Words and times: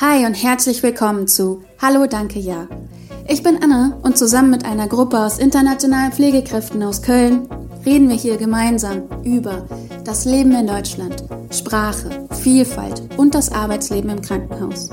Hi 0.00 0.24
und 0.26 0.34
herzlich 0.34 0.80
willkommen 0.84 1.26
zu 1.26 1.64
Hallo 1.82 2.06
Danke 2.06 2.38
Ja. 2.38 2.68
Ich 3.26 3.42
bin 3.42 3.60
Anne 3.60 3.98
und 4.04 4.16
zusammen 4.16 4.48
mit 4.48 4.64
einer 4.64 4.86
Gruppe 4.86 5.18
aus 5.18 5.40
internationalen 5.40 6.12
Pflegekräften 6.12 6.84
aus 6.84 7.02
Köln 7.02 7.48
reden 7.84 8.08
wir 8.08 8.14
hier 8.14 8.36
gemeinsam 8.36 9.08
über 9.24 9.66
das 10.04 10.24
Leben 10.24 10.52
in 10.52 10.68
Deutschland, 10.68 11.24
Sprache, 11.50 12.28
Vielfalt 12.30 13.02
und 13.16 13.34
das 13.34 13.50
Arbeitsleben 13.50 14.10
im 14.10 14.22
Krankenhaus. 14.22 14.90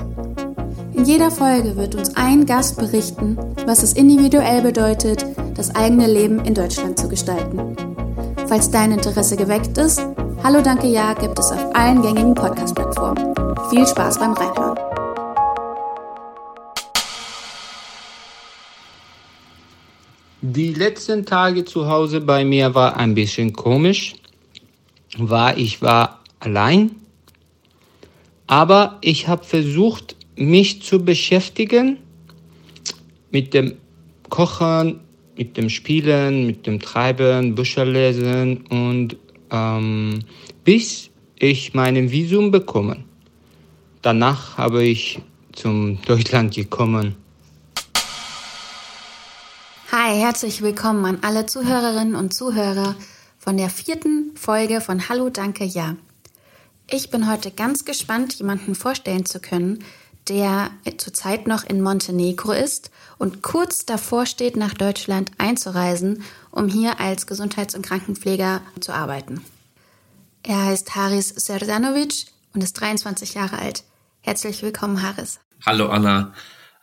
In 0.94 1.06
jeder 1.06 1.30
Folge 1.30 1.76
wird 1.76 1.94
uns 1.94 2.16
ein 2.16 2.48
Gast 2.48 2.78
berichten, 2.78 3.38
was 3.68 3.84
es 3.84 3.94
individuell 3.94 4.64
bedeutet, 4.64 5.24
das 5.54 5.76
eigene 5.76 6.08
Leben 6.08 6.44
in 6.46 6.56
Deutschland 6.56 6.98
zu 6.98 7.08
gestalten. 7.08 7.76
Falls 8.48 8.72
dein 8.72 8.94
Interesse 8.94 9.38
geweckt 9.38 9.78
ist, 9.78 10.04
Hallo 10.44 10.62
Danke 10.62 10.88
Ja 10.88 11.14
gibt 11.14 11.38
es 11.38 11.52
auf 11.52 11.76
allen 11.76 12.02
gängigen 12.02 12.34
Podcast-Plattformen. 12.34 13.36
Viel 13.70 13.86
Spaß 13.86 14.20
beim 14.20 14.34
Reinhören. 14.34 14.75
Die 20.56 20.74
letzten 20.74 21.26
Tage 21.26 21.66
zu 21.66 21.90
Hause 21.90 22.22
bei 22.22 22.46
mir 22.46 22.74
war 22.74 22.96
ein 22.96 23.14
bisschen 23.14 23.52
komisch, 23.52 24.16
weil 25.18 25.60
ich 25.60 25.82
war 25.82 26.22
allein, 26.40 26.92
aber 28.48 28.98
ich 29.02 29.28
habe 29.28 29.44
versucht, 29.44 30.16
mich 30.38 30.82
zu 30.82 31.04
beschäftigen 31.04 31.98
mit 33.32 33.54
dem 33.54 33.74
Kochen, 34.30 35.02
mit 35.36 35.58
dem 35.58 35.70
Spielen, 35.70 36.46
mit 36.46 36.66
dem 36.66 36.80
Treiben, 36.80 37.54
Bücher 37.54 37.84
lesen 37.84 38.64
und 38.68 39.18
ähm, 39.52 40.20
bis 40.64 41.10
ich 41.38 41.74
mein 41.74 42.12
Visum 42.12 42.52
bekommen. 42.52 43.04
Danach 44.02 44.58
habe 44.58 44.86
ich 44.86 45.20
zum 45.52 46.02
Deutschland 46.04 46.56
gekommen. 46.56 47.25
Hi, 49.98 50.14
herzlich 50.20 50.62
willkommen 50.62 51.06
an 51.06 51.20
alle 51.22 51.46
Zuhörerinnen 51.46 52.16
und 52.16 52.34
Zuhörer 52.34 52.96
von 53.38 53.56
der 53.56 53.70
vierten 53.70 54.36
Folge 54.36 54.82
von 54.82 55.08
Hallo, 55.08 55.30
danke, 55.30 55.64
ja. 55.64 55.96
Ich 56.92 57.12
bin 57.12 57.32
heute 57.32 57.50
ganz 57.50 57.86
gespannt, 57.86 58.34
jemanden 58.34 58.76
vorstellen 58.76 59.26
zu 59.26 59.40
können, 59.40 59.86
der 60.28 60.70
zurzeit 60.98 61.48
noch 61.48 61.64
in 61.64 61.82
Montenegro 61.82 62.52
ist 62.52 62.92
und 63.20 63.42
kurz 63.42 63.86
davor 63.86 64.26
steht, 64.26 64.58
nach 64.58 64.74
Deutschland 64.74 65.32
einzureisen, 65.38 66.24
um 66.52 66.68
hier 66.68 67.00
als 67.00 67.26
Gesundheits- 67.26 67.74
und 67.74 67.86
Krankenpfleger 67.86 68.60
zu 68.82 68.92
arbeiten. 68.92 69.46
Er 70.44 70.62
heißt 70.66 70.94
Haris 70.94 71.30
Serdanovic 71.30 72.26
und 72.54 72.62
ist 72.62 72.74
23 72.74 73.36
Jahre 73.36 73.60
alt. 73.60 73.86
Herzlich 74.20 74.62
willkommen, 74.62 75.02
Haris. 75.02 75.40
Hallo 75.66 75.88
Anna. 75.88 76.34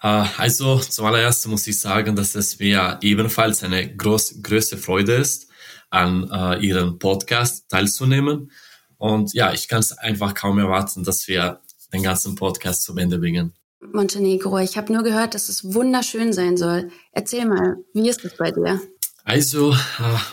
Äh, 0.03 0.25
also 0.37 0.79
zum 0.79 1.07
allerersten 1.07 1.51
muss 1.51 1.67
ich 1.67 1.79
sagen, 1.79 2.17
dass 2.17 2.35
es 2.35 2.59
mir 2.59 2.99
ebenfalls 3.03 3.63
eine 3.63 3.95
groß, 3.97 4.43
größte 4.43 4.77
Freude 4.77 5.15
ist, 5.15 5.49
an 5.91 6.31
äh, 6.31 6.65
Ihrem 6.65 6.99
Podcast 6.99 7.69
teilzunehmen. 7.71 8.51
Und 8.99 9.35
ja, 9.35 9.53
ich 9.53 9.69
kann 9.69 9.81
es 9.81 9.93
einfach 9.93 10.35
kaum 10.35 10.59
erwarten, 10.59 11.05
dass 11.05 11.29
wir 11.29 11.61
den 11.93 12.03
ganzen 12.03 12.35
Podcast 12.35 12.85
zum 12.85 12.99
Ende 12.99 13.19
bringen. 13.19 13.53
Montenegro, 13.93 14.59
ich 14.59 14.77
habe 14.77 14.93
nur 14.93 15.03
gehört, 15.03 15.35
dass 15.35 15.49
es 15.49 15.75
wunderschön 15.75 16.33
sein 16.33 16.57
soll. 16.57 16.91
Erzähl 17.13 17.47
mal, 17.47 17.77
wie 17.95 18.09
ist 18.09 18.25
es 18.25 18.37
bei 18.37 18.53
dir? 18.53 18.81
Also 19.25 19.73
äh, 19.73 19.77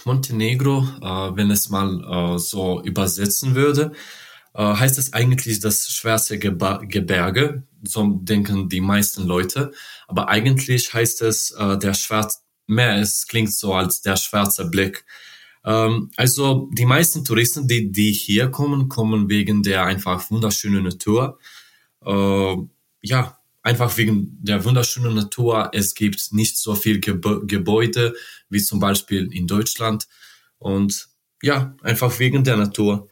Montenegro, 0.05 0.83
äh, 1.01 1.35
wenn 1.35 1.51
es 1.51 1.69
mal 1.69 2.35
äh, 2.35 2.39
so 2.39 2.81
übersetzen 2.83 3.55
würde, 3.55 3.91
heißt 4.57 4.97
es 4.97 5.13
eigentlich 5.13 5.59
das 5.59 5.89
schwarze 5.89 6.39
Geba 6.39 6.83
Gebirge, 6.83 7.63
so 7.83 8.19
denken 8.21 8.69
die 8.69 8.81
meisten 8.81 9.25
Leute. 9.25 9.71
Aber 10.07 10.29
eigentlich 10.29 10.93
heißt 10.93 11.21
es 11.21 11.51
äh, 11.51 11.77
der 11.77 11.93
schwarze 11.93 12.39
Meer. 12.69 12.97
Es 12.97 13.27
klingt 13.27 13.51
so 13.51 13.73
als 13.73 14.01
der 14.01 14.15
schwarze 14.15 14.69
Blick. 14.69 15.03
Ähm, 15.65 16.11
also 16.15 16.69
die 16.73 16.85
meisten 16.85 17.25
Touristen, 17.25 17.67
die, 17.67 17.91
die 17.91 18.11
hier 18.11 18.49
kommen, 18.49 18.89
kommen 18.89 19.27
wegen 19.29 19.63
der 19.63 19.83
einfach 19.85 20.29
wunderschönen 20.29 20.83
Natur. 20.83 21.39
Äh, 22.05 22.55
ja, 23.01 23.39
einfach 23.63 23.97
wegen 23.97 24.37
der 24.41 24.63
wunderschönen 24.65 25.15
Natur. 25.15 25.71
Es 25.73 25.95
gibt 25.95 26.31
nicht 26.31 26.57
so 26.57 26.75
viel 26.75 26.99
Geb 26.99 27.25
Gebäude 27.47 28.13
wie 28.49 28.61
zum 28.61 28.79
Beispiel 28.79 29.33
in 29.33 29.47
Deutschland. 29.47 30.07
Und 30.59 31.09
ja, 31.41 31.75
einfach 31.81 32.19
wegen 32.19 32.43
der 32.43 32.57
Natur. 32.57 33.09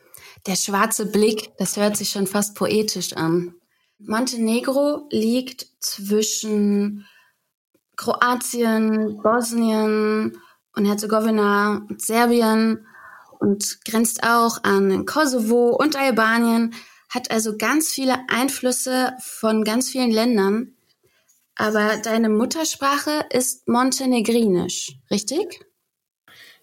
Der 0.48 0.56
schwarze 0.56 1.06
Blick, 1.06 1.52
das 1.58 1.76
hört 1.76 1.98
sich 1.98 2.10
schon 2.10 2.26
fast 2.26 2.56
poetisch 2.56 3.12
an. 3.14 3.54
Montenegro 4.00 5.06
liegt 5.12 5.68
zwischen 5.82 7.06
Kroatien, 7.98 9.20
Bosnien 9.22 10.38
und 10.74 10.86
Herzegowina 10.86 11.86
und 11.90 12.02
Serbien 12.02 12.88
und 13.40 13.84
grenzt 13.84 14.24
auch 14.24 14.64
an 14.64 15.06
Kosovo 15.06 15.76
und 15.76 15.98
Albanien, 15.98 16.74
hat 17.10 17.30
also 17.30 17.58
ganz 17.58 17.90
viele 17.90 18.18
Einflüsse 18.30 19.18
von 19.20 19.66
ganz 19.66 19.90
vielen 19.90 20.12
Ländern. 20.12 20.76
Aber 21.56 21.98
deine 21.98 22.30
Muttersprache 22.30 23.26
ist 23.32 23.68
Montenegrinisch, 23.68 24.98
richtig? 25.12 25.67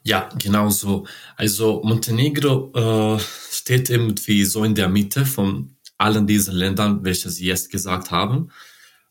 Ja, 0.07 0.29
genau 0.39 0.69
so. 0.69 1.07
Also 1.37 1.83
Montenegro 1.83 3.17
äh, 3.17 3.21
steht 3.51 3.89
irgendwie 3.89 4.45
so 4.45 4.63
in 4.63 4.75
der 4.75 4.89
Mitte 4.91 5.25
von 5.25 5.77
allen 5.97 6.27
diesen 6.27 6.55
Ländern, 6.55 7.05
welche 7.05 7.31
Sie 7.31 7.47
jetzt 7.47 7.71
gesagt 7.71 8.11
haben. 8.11 8.51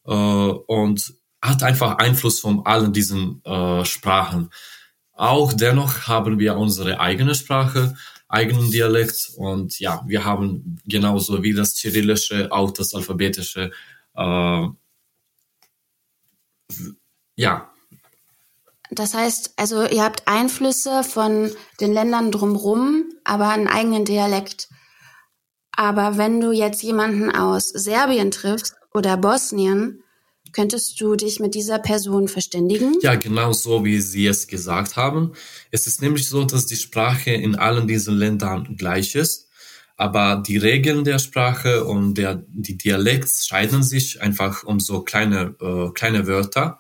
Äh, 0.05 0.11
und 0.13 1.13
hat 1.41 1.63
einfach 1.63 1.97
Einfluss 1.97 2.39
von 2.39 2.65
allen 2.65 2.93
diesen 2.93 3.43
äh, 3.43 3.83
Sprachen. 3.85 4.49
Auch 5.13 5.53
dennoch 5.53 6.07
haben 6.07 6.39
wir 6.39 6.57
unsere 6.57 6.99
eigene 6.99 7.35
Sprache, 7.35 7.95
eigenen 8.27 8.71
Dialekt 8.71 9.31
und 9.37 9.79
ja, 9.79 10.03
wir 10.07 10.25
haben 10.25 10.79
genauso 10.85 11.43
wie 11.43 11.53
das 11.53 11.75
Cyrillische 11.75 12.51
auch 12.51 12.71
das 12.71 12.93
Alphabetische. 12.95 13.71
Äh, 14.15 14.67
ja, 17.35 17.72
das 18.99 19.13
heißt, 19.13 19.53
also 19.57 19.85
ihr 19.85 20.03
habt 20.03 20.27
Einflüsse 20.27 21.03
von 21.03 21.51
den 21.79 21.93
Ländern 21.93 22.31
drumherum, 22.31 23.05
aber 23.23 23.49
einen 23.49 23.67
eigenen 23.67 24.05
Dialekt. 24.05 24.69
Aber 25.75 26.17
wenn 26.17 26.39
du 26.39 26.51
jetzt 26.51 26.83
jemanden 26.83 27.31
aus 27.31 27.69
Serbien 27.69 28.31
triffst 28.31 28.75
oder 28.93 29.17
Bosnien, 29.17 30.03
könntest 30.51 31.01
du 31.01 31.15
dich 31.15 31.39
mit 31.39 31.55
dieser 31.55 31.79
Person 31.79 32.27
verständigen? 32.27 32.95
Ja, 33.01 33.15
genau 33.15 33.53
so, 33.53 33.83
wie 33.83 33.99
Sie 33.99 34.27
es 34.27 34.47
gesagt 34.47 34.95
haben. 34.95 35.33
Es 35.71 35.87
ist 35.87 36.01
nämlich 36.01 36.29
so, 36.29 36.43
dass 36.43 36.67
die 36.67 36.75
Sprache 36.75 37.31
in 37.31 37.55
allen 37.55 37.87
diesen 37.87 38.15
Ländern 38.15 38.75
gleich 38.77 39.15
ist, 39.15 39.49
aber 39.97 40.41
die 40.45 40.57
Regeln 40.57 41.03
der 41.03 41.19
Sprache 41.19 41.85
und 41.85 42.15
der, 42.15 42.43
die 42.47 42.77
Dialekte 42.77 43.31
scheiden 43.43 43.83
sich 43.83 44.21
einfach 44.21 44.63
um 44.63 44.79
so 44.79 45.01
kleine, 45.01 45.55
äh, 45.59 45.91
kleine 45.93 46.27
Wörter. 46.27 46.79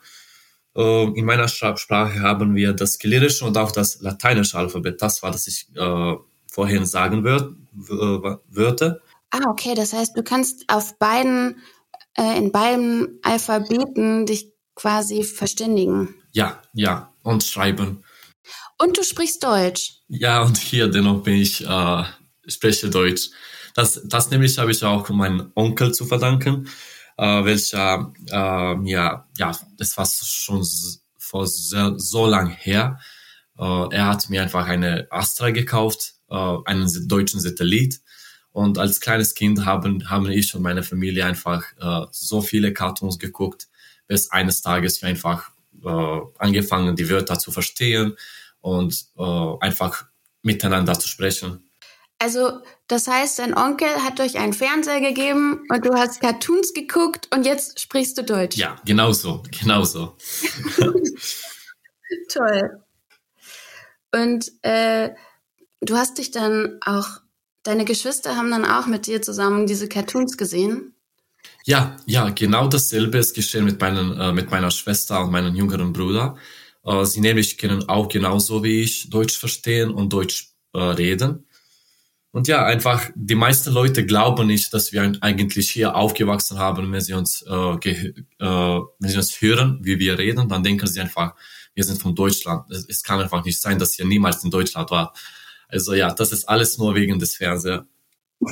Äh, 0.75 1.03
in 1.13 1.25
meiner 1.25 1.47
Sprache 1.47 2.19
haben 2.21 2.55
wir 2.55 2.73
das 2.73 2.99
Kyrillische 2.99 3.45
und 3.45 3.57
auch 3.57 3.71
das 3.71 4.01
lateinische 4.01 4.57
Alphabet. 4.57 5.01
Das 5.01 5.21
war, 5.21 5.31
das 5.31 5.47
ich 5.47 5.67
äh, 5.75 6.15
vorhin 6.47 6.85
sagen 6.85 7.23
würd, 7.23 7.55
würde. 7.73 9.01
Ah, 9.31 9.49
okay. 9.49 9.73
Das 9.75 9.93
heißt, 9.93 10.17
du 10.17 10.23
kannst 10.23 10.65
auf 10.67 10.97
beiden, 10.99 11.61
äh, 12.17 12.37
in 12.37 12.51
beiden 12.51 13.19
Alphabeten 13.23 14.25
dich 14.25 14.51
quasi 14.75 15.23
verständigen. 15.23 16.15
Ja, 16.31 16.61
ja. 16.73 17.13
Und 17.23 17.43
schreiben. 17.43 18.03
Und 18.77 18.97
du 18.97 19.03
sprichst 19.03 19.43
Deutsch. 19.43 20.01
Ja, 20.07 20.41
und 20.41 20.57
hier 20.57 20.87
dennoch 20.87 21.23
bin 21.23 21.35
ich, 21.35 21.65
äh, 21.65 22.03
spreche 22.47 22.89
Deutsch. 22.89 23.29
Das, 23.75 24.01
das 24.05 24.29
nämlich 24.29 24.57
habe 24.57 24.71
ich 24.71 24.83
auch 24.83 25.09
meinem 25.09 25.51
Onkel 25.55 25.93
zu 25.93 26.05
verdanken 26.05 26.67
äh, 27.17 27.45
welcher 27.45 28.13
äh, 28.29 28.75
mir, 28.75 29.25
ja, 29.37 29.57
das 29.77 29.97
war 29.97 30.05
schon 30.05 30.65
vor 31.17 31.47
sehr, 31.47 31.93
so 31.97 32.25
lang 32.25 32.49
her. 32.49 32.99
Äh, 33.57 33.87
er 33.91 34.07
hat 34.07 34.29
mir 34.29 34.41
einfach 34.41 34.67
eine 34.67 35.07
Astra 35.09 35.51
gekauft, 35.51 36.13
äh, 36.29 36.35
einen 36.65 37.07
deutschen 37.07 37.39
Satellit. 37.39 38.01
Und 38.51 38.77
als 38.77 39.01
kleines 39.01 39.33
Kind 39.33 39.65
haben, 39.65 40.09
haben 40.09 40.29
ich 40.29 40.53
und 40.53 40.61
meine 40.61 40.83
Familie 40.83 41.25
einfach 41.25 41.63
äh, 41.79 42.05
so 42.11 42.41
viele 42.41 42.71
Cartoons 42.71 43.17
geguckt, 43.17 43.67
bis 44.07 44.29
eines 44.29 44.61
Tages 44.61 45.01
wir 45.01 45.09
einfach 45.09 45.49
äh, 45.83 46.19
angefangen, 46.37 46.95
die 46.95 47.09
Wörter 47.09 47.39
zu 47.39 47.51
verstehen 47.51 48.15
und 48.61 49.05
äh, 49.17 49.53
einfach 49.59 50.05
miteinander 50.43 50.97
zu 50.99 51.07
sprechen. 51.07 51.69
Also, 52.23 52.61
das 52.87 53.09
heißt, 53.09 53.39
dein 53.39 53.53
Onkel 53.53 53.89
hat 54.01 54.21
euch 54.21 54.37
einen 54.37 54.53
Fernseher 54.53 55.01
gegeben 55.01 55.65
und 55.67 55.85
du 55.85 55.93
hast 55.93 56.21
Cartoons 56.21 56.73
geguckt 56.73 57.27
und 57.35 57.45
jetzt 57.45 57.81
sprichst 57.81 58.17
du 58.17 58.23
Deutsch. 58.23 58.55
Ja, 58.55 58.77
genau 58.85 59.11
so, 59.11 59.43
genau 59.51 59.83
so. 59.83 60.15
Toll. 62.31 62.81
Und 64.13 64.49
äh, 64.61 65.09
du 65.81 65.97
hast 65.97 66.17
dich 66.17 66.31
dann 66.31 66.79
auch, 66.85 67.09
deine 67.63 67.83
Geschwister 67.83 68.37
haben 68.37 68.51
dann 68.51 68.63
auch 68.63 68.87
mit 68.87 69.05
dir 69.05 69.21
zusammen 69.21 69.67
diese 69.67 69.89
Cartoons 69.89 70.37
gesehen? 70.37 70.95
Ja, 71.65 71.97
ja, 72.05 72.29
genau 72.29 72.69
dasselbe 72.69 73.17
ist 73.17 73.35
geschehen 73.35 73.65
mit, 73.65 73.81
meinen, 73.81 74.17
äh, 74.17 74.31
mit 74.31 74.49
meiner 74.49 74.71
Schwester 74.71 75.21
und 75.25 75.31
meinem 75.31 75.55
jüngeren 75.55 75.91
Bruder. 75.91 76.37
Äh, 76.85 77.03
sie 77.03 77.19
nämlich 77.19 77.57
können 77.57 77.89
auch 77.89 78.07
genauso 78.07 78.63
wie 78.63 78.79
ich 78.79 79.09
Deutsch 79.09 79.37
verstehen 79.37 79.91
und 79.91 80.13
Deutsch 80.13 80.53
äh, 80.73 80.79
reden. 80.79 81.45
Und 82.33 82.47
ja, 82.47 82.65
einfach, 82.65 83.11
die 83.13 83.35
meisten 83.35 83.71
Leute 83.71 84.07
glauben 84.07 84.47
nicht, 84.47 84.73
dass 84.73 84.91
wir 84.91 85.03
eigentlich 85.21 85.69
hier 85.69 85.95
aufgewachsen 85.95 86.57
haben. 86.57 86.91
Wenn 86.91 86.99
sie 86.99 87.13
uns, 87.13 87.43
äh, 87.43 87.53
äh, 87.53 88.09
wenn 88.39 89.09
sie 89.09 89.17
uns 89.17 89.39
hören, 89.39 89.77
wie 89.83 89.99
wir 89.99 90.17
reden, 90.17 90.49
dann 90.49 90.63
denken 90.63 90.87
sie 90.87 90.99
einfach, 90.99 91.35
wir 91.75 91.83
sind 91.83 92.01
von 92.01 92.15
Deutschland. 92.15 92.71
Es, 92.71 92.89
es 92.89 93.03
kann 93.03 93.19
einfach 93.19 93.45
nicht 93.45 93.61
sein, 93.61 93.77
dass 93.77 93.99
ihr 93.99 94.05
niemals 94.05 94.43
in 94.43 94.49
Deutschland 94.49 94.89
wart. 94.89 95.15
Also 95.67 95.93
ja, 95.93 96.11
das 96.11 96.31
ist 96.31 96.49
alles 96.49 96.79
nur 96.79 96.95
wegen 96.95 97.19
des 97.19 97.35
Fernsehers. 97.35 97.85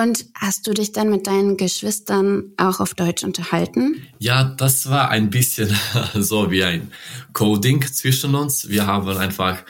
Und 0.00 0.24
hast 0.34 0.66
du 0.66 0.72
dich 0.72 0.92
dann 0.92 1.10
mit 1.10 1.26
deinen 1.26 1.58
Geschwistern 1.58 2.54
auch 2.56 2.80
auf 2.80 2.94
Deutsch 2.94 3.24
unterhalten? 3.24 4.02
Ja, 4.18 4.44
das 4.44 4.88
war 4.88 5.10
ein 5.10 5.28
bisschen 5.28 5.68
so 6.14 6.50
wie 6.50 6.64
ein 6.64 6.92
Coding 7.34 7.82
zwischen 7.82 8.34
uns. 8.34 8.70
Wir 8.70 8.86
haben 8.86 9.06
einfach 9.18 9.62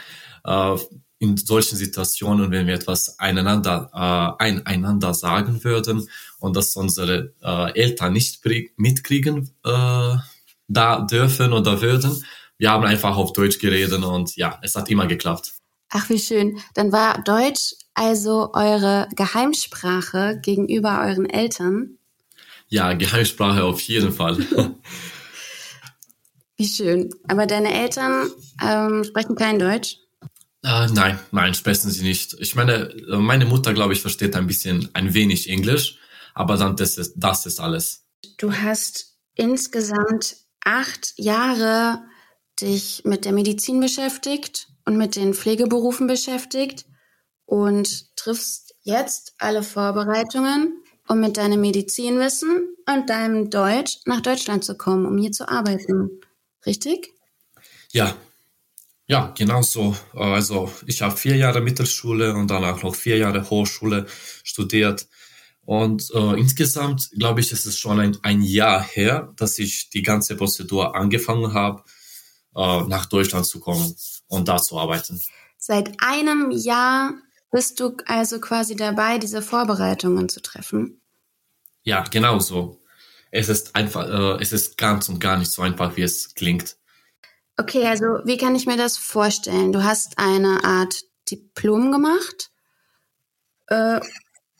äh, 0.44 0.76
in 1.22 1.36
solchen 1.36 1.76
Situationen, 1.76 2.50
wenn 2.50 2.66
wir 2.66 2.74
etwas 2.74 3.16
einander, 3.20 3.88
äh, 4.40 4.60
einander 4.64 5.14
sagen 5.14 5.62
würden 5.62 6.08
und 6.40 6.56
dass 6.56 6.74
unsere 6.74 7.32
äh, 7.40 7.80
Eltern 7.80 8.12
nicht 8.12 8.40
mitkriegen 8.76 9.48
äh, 9.64 10.16
da 10.66 11.00
dürfen 11.02 11.52
oder 11.52 11.80
würden, 11.80 12.24
wir 12.58 12.70
haben 12.72 12.84
einfach 12.84 13.16
auf 13.16 13.32
Deutsch 13.32 13.60
geredet 13.60 14.02
und 14.02 14.34
ja, 14.34 14.58
es 14.62 14.74
hat 14.74 14.90
immer 14.90 15.06
geklappt. 15.06 15.52
Ach, 15.90 16.08
wie 16.10 16.18
schön. 16.18 16.58
Dann 16.74 16.90
war 16.90 17.22
Deutsch 17.22 17.74
also 17.94 18.50
eure 18.52 19.08
Geheimsprache 19.14 20.40
gegenüber 20.42 21.04
euren 21.06 21.30
Eltern? 21.30 21.98
Ja, 22.66 22.94
Geheimsprache 22.94 23.62
auf 23.62 23.80
jeden 23.82 24.12
Fall. 24.12 24.38
wie 26.56 26.66
schön. 26.66 27.10
Aber 27.28 27.46
deine 27.46 27.72
Eltern 27.72 28.28
ähm, 28.60 29.04
sprechen 29.04 29.36
kein 29.36 29.60
Deutsch? 29.60 30.01
Uh, 30.64 30.86
nein, 30.92 31.18
nein, 31.32 31.54
sprechen 31.54 31.90
sie 31.90 32.04
nicht. 32.04 32.34
Ich 32.38 32.54
meine, 32.54 32.94
meine 33.08 33.46
Mutter, 33.46 33.74
glaube 33.74 33.94
ich, 33.94 34.00
versteht 34.00 34.36
ein 34.36 34.46
bisschen, 34.46 34.88
ein 34.92 35.12
wenig 35.12 35.48
Englisch, 35.48 35.98
aber 36.34 36.56
dann 36.56 36.76
das 36.76 36.98
ist, 36.98 37.14
das 37.16 37.46
ist 37.46 37.58
alles. 37.58 38.04
Du 38.38 38.52
hast 38.52 39.16
insgesamt 39.34 40.36
acht 40.64 41.14
Jahre 41.16 42.02
dich 42.60 43.02
mit 43.04 43.24
der 43.24 43.32
Medizin 43.32 43.80
beschäftigt 43.80 44.68
und 44.84 44.96
mit 44.96 45.16
den 45.16 45.34
Pflegeberufen 45.34 46.06
beschäftigt 46.06 46.86
und 47.44 48.14
triffst 48.16 48.76
jetzt 48.82 49.34
alle 49.38 49.64
Vorbereitungen, 49.64 50.80
um 51.08 51.20
mit 51.20 51.38
deinem 51.38 51.60
Medizinwissen 51.60 52.76
und 52.86 53.10
deinem 53.10 53.50
Deutsch 53.50 53.98
nach 54.06 54.20
Deutschland 54.20 54.64
zu 54.64 54.76
kommen, 54.76 55.06
um 55.06 55.18
hier 55.18 55.32
zu 55.32 55.48
arbeiten. 55.48 56.20
Richtig? 56.64 57.10
Ja, 57.90 58.16
ja, 59.12 59.30
genau 59.36 59.60
so. 59.60 59.94
Also 60.14 60.72
ich 60.86 61.02
habe 61.02 61.14
vier 61.18 61.36
Jahre 61.36 61.60
Mittelschule 61.60 62.34
und 62.34 62.50
danach 62.50 62.82
noch 62.82 62.94
vier 62.94 63.18
Jahre 63.18 63.50
Hochschule 63.50 64.06
studiert. 64.42 65.06
Und 65.66 66.10
äh, 66.14 66.40
insgesamt, 66.40 67.10
glaube 67.18 67.40
ich, 67.40 67.52
ist 67.52 67.66
es 67.66 67.78
schon 67.78 68.00
ein, 68.00 68.16
ein 68.22 68.40
Jahr 68.40 68.82
her, 68.82 69.34
dass 69.36 69.58
ich 69.58 69.90
die 69.90 70.00
ganze 70.00 70.34
Prozedur 70.34 70.96
angefangen 70.96 71.52
habe, 71.52 71.82
äh, 72.56 72.84
nach 72.84 73.04
Deutschland 73.04 73.44
zu 73.44 73.60
kommen 73.60 73.94
und 74.28 74.48
da 74.48 74.56
zu 74.56 74.78
arbeiten. 74.78 75.20
Seit 75.58 75.92
einem 75.98 76.50
Jahr 76.50 77.12
bist 77.50 77.80
du 77.80 77.94
also 78.06 78.40
quasi 78.40 78.76
dabei, 78.76 79.18
diese 79.18 79.42
Vorbereitungen 79.42 80.30
zu 80.30 80.40
treffen? 80.40 81.02
Ja, 81.82 82.02
genau 82.10 82.38
so. 82.38 82.80
Es 83.30 83.50
ist 83.50 83.76
einfach, 83.76 84.08
äh, 84.08 84.42
es 84.42 84.54
ist 84.54 84.78
ganz 84.78 85.10
und 85.10 85.20
gar 85.20 85.36
nicht 85.36 85.50
so 85.50 85.60
einfach, 85.60 85.98
wie 85.98 86.02
es 86.02 86.34
klingt. 86.34 86.76
Okay, 87.56 87.86
also 87.86 88.04
wie 88.24 88.36
kann 88.36 88.54
ich 88.54 88.66
mir 88.66 88.76
das 88.76 88.96
vorstellen? 88.96 89.72
Du 89.72 89.84
hast 89.84 90.18
eine 90.18 90.64
Art 90.64 91.02
Diplom 91.30 91.92
gemacht 91.92 92.50
äh, 93.68 94.00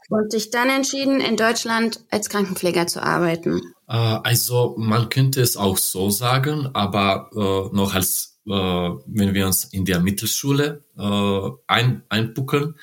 und 0.08 0.32
dich 0.32 0.50
dann 0.50 0.68
entschieden, 0.68 1.20
in 1.20 1.36
Deutschland 1.36 2.00
als 2.10 2.28
Krankenpfleger 2.28 2.86
zu 2.86 3.02
arbeiten. 3.02 3.60
Äh, 3.88 3.96
also 3.96 4.74
man 4.78 5.08
könnte 5.08 5.40
es 5.40 5.56
auch 5.56 5.78
so 5.78 6.10
sagen, 6.10 6.70
aber 6.74 7.30
äh, 7.34 7.74
noch 7.74 7.94
als 7.94 8.32
äh, 8.44 8.50
wenn 8.50 9.34
wir 9.34 9.46
uns 9.46 9.64
in 9.64 9.84
der 9.84 10.00
Mittelschule 10.00 10.84
äh, 10.98 11.50
ein, 11.68 12.02
einbuckeln. 12.08 12.74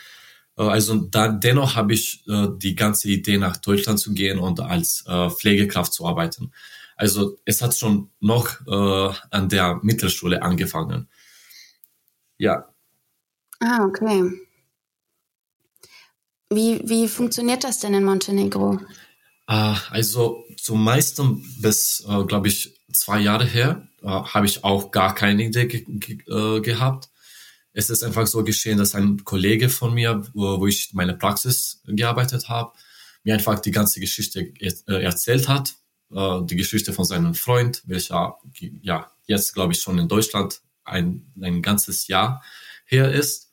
Äh, 0.57 0.63
also 0.63 0.95
da, 0.95 1.27
dennoch 1.27 1.75
habe 1.75 1.93
ich 1.93 2.23
die 2.25 2.75
ganze 2.75 3.09
Idee, 3.09 3.37
nach 3.37 3.57
Deutschland 3.57 3.99
zu 3.99 4.13
gehen 4.13 4.39
und 4.39 4.59
als 4.59 5.03
Pflegekraft 5.37 5.93
zu 5.93 6.05
arbeiten. 6.05 6.51
Also 6.99 7.39
es 7.45 7.61
hat 7.61 7.77
schon 7.77 8.11
noch 8.19 8.59
äh, 8.67 9.13
an 9.31 9.47
der 9.47 9.79
Mittelschule 9.83 10.43
angefangen. 10.43 11.07
Ja. 12.37 12.67
Ah, 13.61 13.85
okay. 13.85 14.29
Wie, 16.49 16.81
wie 16.83 17.07
funktioniert 17.07 17.63
das 17.63 17.79
denn 17.79 17.93
in 17.93 18.03
Montenegro? 18.03 18.81
Äh, 19.47 19.75
also 19.91 20.43
zum 20.57 20.83
meisten 20.83 21.41
bis, 21.61 22.05
äh, 22.05 22.25
glaube 22.25 22.49
ich, 22.49 22.77
zwei 22.91 23.21
Jahre 23.21 23.45
her 23.45 23.87
äh, 24.01 24.07
habe 24.07 24.45
ich 24.45 24.65
auch 24.65 24.91
gar 24.91 25.15
keine 25.15 25.45
Idee 25.45 25.67
ge 25.67 25.85
ge 25.87 26.17
äh, 26.27 26.59
gehabt. 26.59 27.07
Es 27.71 27.89
ist 27.89 28.03
einfach 28.03 28.27
so 28.27 28.43
geschehen, 28.43 28.77
dass 28.77 28.93
ein 28.93 29.23
Kollege 29.23 29.69
von 29.69 29.93
mir, 29.93 30.27
wo, 30.33 30.59
wo 30.59 30.67
ich 30.67 30.89
meine 30.91 31.15
Praxis 31.15 31.81
gearbeitet 31.85 32.49
habe, 32.49 32.73
mir 33.23 33.35
einfach 33.35 33.59
die 33.59 33.71
ganze 33.71 34.01
Geschichte 34.01 34.41
äh, 34.59 35.01
erzählt 35.01 35.47
hat 35.47 35.79
äh, 36.13 36.39
die 36.43 36.55
Geschichte 36.55 36.93
von 36.93 37.05
seinem 37.05 37.35
Freund, 37.35 37.83
welcher 37.85 38.37
ja 38.81 39.11
jetzt, 39.25 39.53
glaube 39.53 39.73
ich, 39.73 39.81
schon 39.81 39.99
in 39.99 40.07
Deutschland 40.07 40.61
ein, 40.83 41.31
ein 41.41 41.61
ganzes 41.61 42.07
Jahr 42.07 42.43
her 42.85 43.11
ist. 43.11 43.51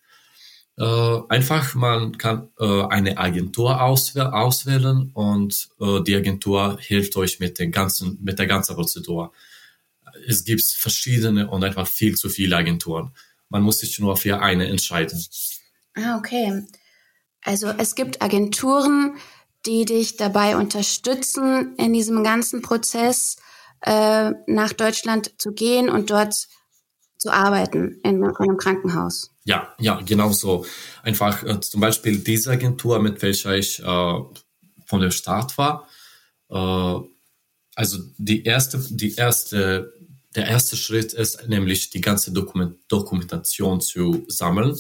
Äh, 0.79 1.21
einfach, 1.29 1.75
man 1.75 2.19
kann 2.19 2.51
äh, 2.59 2.83
eine 2.85 3.17
Agentur 3.17 3.81
auswäh 3.81 4.21
auswählen 4.21 5.11
und 5.15 5.69
äh, 5.81 6.03
die 6.03 6.15
Agentur 6.15 6.79
hilft 6.81 7.17
euch 7.17 7.41
mit, 7.41 7.59
den 7.59 7.73
ganzen, 7.73 8.19
mit 8.23 8.39
der 8.39 8.47
ganzen 8.47 8.75
Prozedur. 8.75 9.33
Es 10.27 10.45
gibt 10.45 10.63
verschiedene 10.63 11.49
und 11.49 11.65
einfach 11.65 11.87
viel 11.87 12.15
zu 12.15 12.29
viele 12.29 12.57
Agenturen. 12.57 13.13
Man 13.49 13.63
muss 13.63 13.79
sich 13.79 13.99
nur 13.99 14.17
für 14.17 14.41
eine 14.41 14.67
entscheiden. 14.67 15.25
Ah, 15.95 16.19
okay. 16.19 16.67
Also 17.43 17.69
es 17.69 17.95
gibt 17.95 18.21
Agenturen, 18.21 19.17
die 19.67 19.85
dich 19.85 20.17
dabei 20.17 20.57
unterstützen, 20.57 21.75
in 21.77 21.93
diesem 21.93 22.23
ganzen 22.23 22.63
Prozess 22.63 23.37
äh, 23.81 24.33
nach 24.47 24.73
Deutschland 24.73 25.33
zu 25.39 25.53
gehen 25.53 25.89
und 25.89 26.11
dort 26.11 26.49
zu 27.19 27.31
arbeiten 27.31 28.01
in, 28.03 28.23
in 28.23 28.25
einem 28.25 28.57
Krankenhaus. 28.57 29.31
Ja, 29.45 29.75
ja, 29.79 30.01
genau 30.01 30.33
so. 30.33 30.67
Einfach 31.03 31.43
äh, 31.45 31.61
zum 31.61 31.81
Beispiel 31.81 32.19
diese 32.19 32.51
Agentur, 32.51 33.01
mit 33.01 33.23
welcher 33.23 33.57
ich 33.57 33.81
äh, 33.81 33.85
von 34.87 35.01
der 35.01 35.11
Start 35.11 35.57
war. 35.59 35.89
Äh, 36.51 37.01
also 37.75 37.99
die 38.19 38.45
erste, 38.45 38.85
die 38.91 39.15
erste, 39.15 39.93
der 40.35 40.47
erste 40.47 40.77
Schritt 40.77 41.13
ist 41.13 41.49
nämlich 41.49 41.91
die 41.91 42.01
ganze 42.01 42.33
Dokument, 42.33 42.79
Dokumentation 42.89 43.81
zu 43.81 44.25
sammeln. 44.29 44.77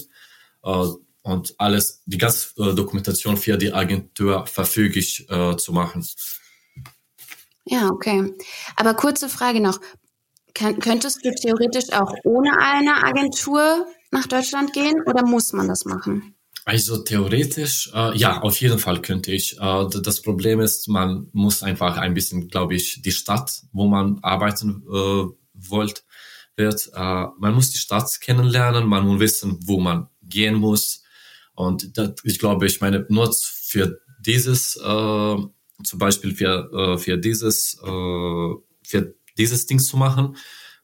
Und 1.26 1.56
alles, 1.58 2.04
die 2.06 2.18
ganze 2.18 2.50
äh, 2.62 2.72
Dokumentation 2.72 3.36
für 3.36 3.58
die 3.58 3.72
Agentur 3.72 4.46
verfüglich 4.46 5.28
äh, 5.28 5.56
zu 5.56 5.72
machen. 5.72 6.06
Ja, 7.64 7.88
okay. 7.88 8.32
Aber 8.76 8.94
kurze 8.94 9.28
Frage 9.28 9.60
noch. 9.60 9.80
Kann, 10.54 10.78
könntest 10.78 11.24
du 11.24 11.32
theoretisch 11.34 11.92
auch 11.92 12.14
ohne 12.22 12.56
eine 12.60 13.02
Agentur 13.02 13.88
nach 14.12 14.28
Deutschland 14.28 14.72
gehen 14.72 15.02
oder 15.04 15.26
muss 15.26 15.52
man 15.52 15.66
das 15.66 15.84
machen? 15.84 16.36
Also 16.64 16.98
theoretisch, 16.98 17.90
äh, 17.92 18.16
ja, 18.16 18.40
auf 18.42 18.60
jeden 18.60 18.78
Fall 18.78 19.02
könnte 19.02 19.32
ich. 19.32 19.58
Äh, 19.58 19.86
das 20.00 20.22
Problem 20.22 20.60
ist, 20.60 20.86
man 20.86 21.28
muss 21.32 21.64
einfach 21.64 21.96
ein 21.96 22.14
bisschen, 22.14 22.46
glaube 22.46 22.76
ich, 22.76 23.02
die 23.02 23.10
Stadt, 23.10 23.62
wo 23.72 23.88
man 23.88 24.20
arbeiten 24.22 24.84
äh, 24.88 25.24
wollt, 25.54 26.04
wird, 26.54 26.88
äh, 26.94 27.24
man 27.36 27.54
muss 27.54 27.70
die 27.70 27.78
Stadt 27.78 28.20
kennenlernen, 28.20 28.86
man 28.86 29.04
muss 29.08 29.18
wissen, 29.18 29.58
wo 29.64 29.80
man 29.80 30.08
gehen 30.22 30.54
muss, 30.54 31.02
und 31.56 31.98
das, 31.98 32.12
ich 32.22 32.38
glaube, 32.38 32.66
ich 32.66 32.80
meine, 32.80 33.06
nur 33.08 33.34
für 33.34 33.98
dieses, 34.20 34.76
äh, 34.76 35.36
zum 35.84 35.98
Beispiel 35.98 36.34
für, 36.34 36.70
äh, 36.72 36.98
für 36.98 37.18
dieses, 37.18 37.74
äh, 37.82 38.54
für 38.82 39.14
dieses 39.36 39.66
Ding 39.66 39.78
zu 39.78 39.96
machen, 39.96 40.36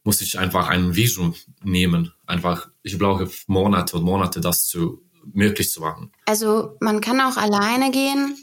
muss 0.02 0.20
ich 0.20 0.38
einfach 0.38 0.68
ein 0.68 0.96
Visum 0.96 1.34
nehmen. 1.62 2.12
Einfach, 2.26 2.70
ich 2.82 2.98
brauche 2.98 3.30
Monate 3.46 3.96
und 3.96 4.04
Monate, 4.04 4.40
das 4.40 4.66
zu 4.66 5.02
möglich 5.32 5.70
zu 5.70 5.80
machen. 5.80 6.10
Also 6.26 6.76
man 6.80 7.00
kann 7.00 7.20
auch 7.20 7.36
alleine 7.36 7.90
gehen, 7.90 8.36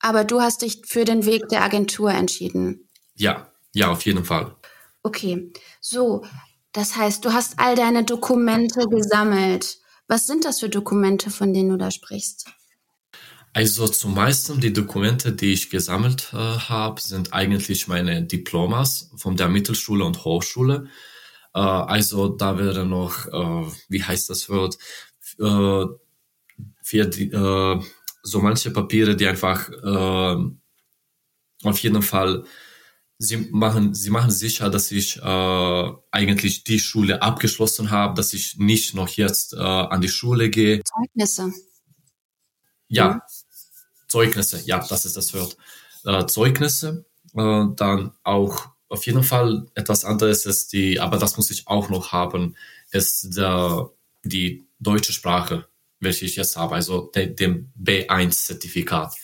aber 0.00 0.24
du 0.24 0.40
hast 0.40 0.62
dich 0.62 0.82
für 0.84 1.04
den 1.04 1.24
Weg 1.24 1.48
der 1.48 1.62
Agentur 1.62 2.10
entschieden. 2.10 2.88
Ja, 3.14 3.50
ja, 3.72 3.90
auf 3.90 4.04
jeden 4.04 4.24
Fall. 4.24 4.54
Okay, 5.02 5.52
so, 5.80 6.24
das 6.72 6.96
heißt, 6.96 7.24
du 7.24 7.32
hast 7.32 7.58
all 7.58 7.74
deine 7.74 8.04
Dokumente 8.04 8.86
gesammelt. 8.88 9.78
Was 10.12 10.26
sind 10.26 10.44
das 10.44 10.60
für 10.60 10.68
Dokumente, 10.68 11.30
von 11.30 11.54
denen 11.54 11.70
du 11.70 11.78
da 11.78 11.90
sprichst? 11.90 12.44
Also 13.54 13.88
zum 13.88 14.12
meisten 14.12 14.60
die 14.60 14.74
Dokumente, 14.74 15.32
die 15.32 15.54
ich 15.54 15.70
gesammelt 15.70 16.34
äh, 16.34 16.36
habe, 16.36 17.00
sind 17.00 17.32
eigentlich 17.32 17.88
meine 17.88 18.22
Diplomas 18.22 19.10
von 19.16 19.38
der 19.38 19.48
Mittelschule 19.48 20.04
und 20.04 20.22
Hochschule. 20.26 20.88
Äh, 21.54 21.60
also 21.60 22.28
da 22.28 22.58
wäre 22.58 22.84
noch, 22.84 23.26
äh, 23.26 23.72
wie 23.88 24.02
heißt 24.02 24.28
das 24.28 24.50
Wort, 24.50 24.76
äh, 25.38 25.86
für 26.82 27.06
die, 27.06 27.30
äh, 27.30 27.82
so 28.22 28.40
manche 28.40 28.70
Papiere, 28.70 29.16
die 29.16 29.26
einfach 29.26 29.70
äh, 29.70 30.36
auf 31.66 31.78
jeden 31.78 32.02
Fall 32.02 32.44
sie 33.22 33.36
machen, 33.36 33.94
sie 33.94 34.10
machen 34.10 34.32
sicher, 34.32 34.68
dass 34.68 34.90
ich 34.90 35.18
äh, 35.18 35.92
eigentlich 36.10 36.64
die 36.64 36.80
Schule 36.80 37.22
abgeschlossen 37.22 37.90
habe, 37.90 38.14
dass 38.14 38.32
ich 38.32 38.58
nicht 38.58 38.94
noch 38.94 39.08
jetzt 39.10 39.54
äh, 39.54 39.58
an 39.58 40.00
die 40.00 40.08
Schule 40.08 40.50
gehe. 40.50 40.82
Zeugnisse. 40.82 41.52
Ja, 42.88 43.14
mhm. 43.14 43.20
Zeugnisse, 44.08 44.60
ja, 44.66 44.84
das 44.86 45.06
ist 45.06 45.16
das 45.16 45.32
Wort. 45.34 45.56
Äh, 46.04 46.26
Zeugnisse, 46.26 47.06
äh, 47.34 47.64
dann 47.76 48.12
auch 48.24 48.70
auf 48.88 49.06
jeden 49.06 49.22
Fall 49.22 49.70
etwas 49.74 50.04
anderes 50.04 50.44
ist 50.44 50.72
die, 50.72 50.98
aber 50.98 51.16
das 51.16 51.36
muss 51.36 51.50
ich 51.50 51.68
auch 51.68 51.88
noch 51.88 52.12
haben, 52.12 52.56
ist 52.90 53.36
der, 53.36 53.88
die 54.24 54.66
deutsche 54.80 55.12
Sprache, 55.12 55.68
welche 56.00 56.26
ich 56.26 56.34
jetzt 56.36 56.56
habe, 56.56 56.74
also 56.74 57.10
de, 57.14 57.32
dem 57.32 57.72
B1-Zertifikat 57.80 59.14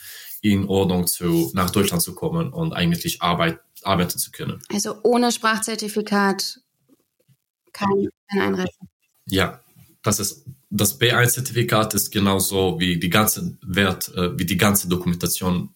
in 0.41 0.69
Ordnung 0.69 1.09
zu, 1.09 1.51
nach 1.53 1.71
Deutschland 1.71 2.03
zu 2.03 2.15
kommen 2.15 2.53
und 2.53 2.73
eigentlich 2.73 3.21
Arbeit, 3.23 3.59
arbeiten 3.85 4.19
zu 4.19 4.31
können. 4.31 4.63
Also 4.73 4.97
ohne 5.03 5.33
Sprachzertifikat 5.33 6.61
kein, 7.73 8.09
kein 8.31 8.41
Einreisen. 8.41 8.89
Ja, 9.27 9.61
das 10.03 10.21
ist 10.21 10.47
das 10.71 11.01
B1-Zertifikat 11.01 11.95
ist 11.95 12.11
genauso 12.11 12.79
wie 12.79 12.99
die 12.99 13.11
ganze 13.11 13.57
Wert, 13.63 14.09
äh, 14.15 14.39
wie 14.39 14.45
die 14.45 14.57
ganze 14.57 14.89
Dokumentation. 14.89 15.75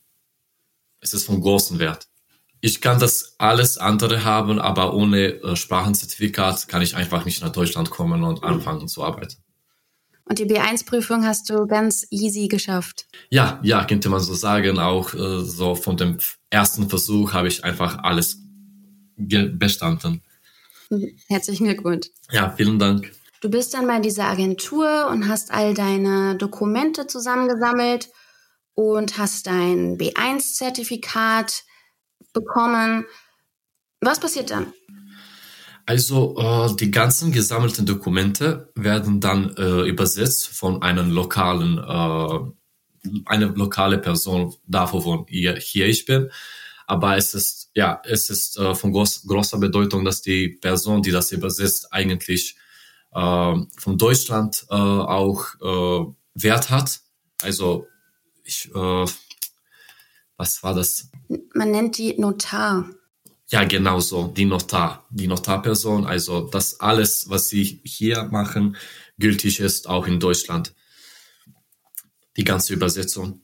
Es 1.00 1.14
ist 1.14 1.24
von 1.24 1.40
großem 1.40 1.78
Wert. 1.78 2.08
Ich 2.60 2.80
kann 2.80 3.00
das 3.00 3.34
alles 3.38 3.78
andere 3.78 4.24
haben, 4.24 4.60
aber 4.60 4.94
ohne 4.94 5.34
äh, 5.42 5.56
Sprachenzertifikat 5.56 6.68
kann 6.68 6.82
ich 6.82 6.94
einfach 6.94 7.24
nicht 7.24 7.42
nach 7.42 7.50
Deutschland 7.50 7.90
kommen 7.90 8.22
und 8.22 8.44
anfangen 8.44 8.86
zu 8.86 9.02
arbeiten. 9.02 9.36
Und 10.32 10.38
die 10.38 10.46
B1-Prüfung 10.46 11.26
hast 11.26 11.50
du 11.50 11.66
ganz 11.66 12.06
easy 12.08 12.48
geschafft. 12.48 13.04
Ja, 13.28 13.60
ja, 13.62 13.84
könnte 13.84 14.08
man 14.08 14.20
so 14.20 14.32
sagen. 14.32 14.78
Auch 14.78 15.12
äh, 15.12 15.44
so 15.44 15.74
von 15.74 15.98
dem 15.98 16.16
ersten 16.48 16.88
Versuch 16.88 17.34
habe 17.34 17.48
ich 17.48 17.62
einfach 17.64 17.98
alles 18.02 18.38
bestanden. 19.18 20.22
Herzlichen 21.26 21.66
Glückwunsch. 21.66 22.06
Ja, 22.30 22.48
vielen 22.56 22.78
Dank. 22.78 23.12
Du 23.42 23.50
bist 23.50 23.74
dann 23.74 23.86
bei 23.86 23.98
dieser 23.98 24.24
Agentur 24.24 25.06
und 25.10 25.28
hast 25.28 25.52
all 25.52 25.74
deine 25.74 26.34
Dokumente 26.36 27.06
zusammengesammelt 27.06 28.08
und 28.72 29.18
hast 29.18 29.46
dein 29.46 29.98
B1-Zertifikat 29.98 31.62
bekommen. 32.32 33.04
Was 34.00 34.18
passiert 34.18 34.50
dann? 34.50 34.72
Also 35.92 36.38
äh, 36.38 36.74
die 36.76 36.90
ganzen 36.90 37.32
gesammelten 37.32 37.84
Dokumente 37.84 38.72
werden 38.74 39.20
dann 39.20 39.54
äh, 39.58 39.86
übersetzt 39.86 40.48
von 40.48 40.80
einem 40.80 41.10
lokalen, 41.10 41.76
äh, 41.76 43.10
eine 43.26 43.44
lokale 43.54 43.98
Person 43.98 44.54
davor, 44.66 45.04
wo 45.04 45.26
hier, 45.28 45.54
hier 45.56 45.86
ich 45.86 46.06
bin. 46.06 46.30
Aber 46.86 47.18
es 47.18 47.34
ist 47.34 47.72
ja, 47.74 48.00
es 48.06 48.30
ist 48.30 48.56
äh, 48.56 48.74
von 48.74 48.90
groß, 48.90 49.26
großer 49.26 49.58
Bedeutung, 49.58 50.02
dass 50.06 50.22
die 50.22 50.48
Person, 50.48 51.02
die 51.02 51.10
das 51.10 51.30
übersetzt, 51.30 51.92
eigentlich 51.92 52.56
äh, 53.12 53.54
von 53.76 53.98
Deutschland 53.98 54.64
äh, 54.70 54.74
auch 54.74 55.44
äh, 55.60 56.06
Wert 56.32 56.70
hat. 56.70 57.00
Also 57.42 57.86
ich, 58.44 58.70
äh, 58.74 59.06
was 60.38 60.62
war 60.62 60.72
das? 60.72 61.10
Man 61.52 61.70
nennt 61.70 61.98
die 61.98 62.18
Notar. 62.18 62.86
Ja, 63.52 63.64
genau 63.64 64.00
so, 64.00 64.28
die 64.28 64.46
Notar, 64.46 65.06
die 65.10 65.26
Notarperson. 65.26 66.06
Also, 66.06 66.40
dass 66.40 66.80
alles, 66.80 67.28
was 67.28 67.50
sie 67.50 67.82
hier 67.84 68.24
machen, 68.30 68.76
gültig 69.18 69.60
ist, 69.60 69.90
auch 69.90 70.06
in 70.06 70.18
Deutschland. 70.18 70.74
Die 72.38 72.44
ganze 72.44 72.72
Übersetzung. 72.72 73.42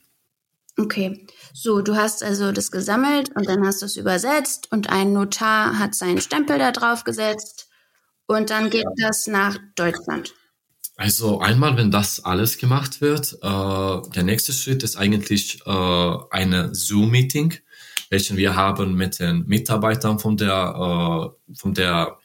Okay, 0.79 1.27
so, 1.53 1.83
du 1.83 1.95
hast 1.95 2.23
also 2.23 2.53
das 2.53 2.71
gesammelt 2.71 3.37
und 3.37 3.47
dann 3.49 3.67
hast 3.67 3.83
du 3.83 3.87
es 3.87 3.99
übersetzt 3.99 4.73
und 4.73 4.89
ein 4.89 5.13
Notar 5.13 5.79
hat 5.79 5.95
seinen 5.95 6.23
Stempel 6.23 6.59
da 6.59 6.73
drauf 6.73 7.05
gesetzt 7.05 7.69
und 8.27 8.49
dann 8.49 8.71
geht 8.71 8.85
ja. 8.85 9.09
das 9.09 9.27
nach 9.27 9.59
Deutschland. 9.75 10.33
Also 10.97 11.41
einmal, 11.41 11.77
wenn 11.77 11.91
das 11.91 12.25
alles 12.25 12.57
gemacht 12.57 13.03
wird, 13.03 13.35
äh, 13.43 14.11
der 14.15 14.23
nächste 14.23 14.55
Schritt 14.55 14.83
ist 14.83 14.97
eigentlich 14.97 15.61
äh, 15.67 16.17
eine 16.31 16.75
Zoom-Meeting 16.75 17.59
welchen 18.11 18.37
wir 18.37 18.57
haben 18.57 18.95
mit 18.95 19.19
den 19.19 19.47
Mitarbeitern 19.47 20.19
von 20.19 20.37
der, 20.37 21.35
äh, 21.49 21.55
von 21.55 21.75
der, 21.75 22.19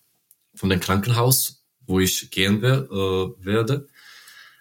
von 0.55 0.69
dem 0.69 0.79
Krankenhaus, 0.79 1.65
wo 1.85 1.99
ich 1.99 2.31
gehen 2.31 2.61
will, 2.61 2.87
äh, 2.89 3.45
werde. 3.45 3.87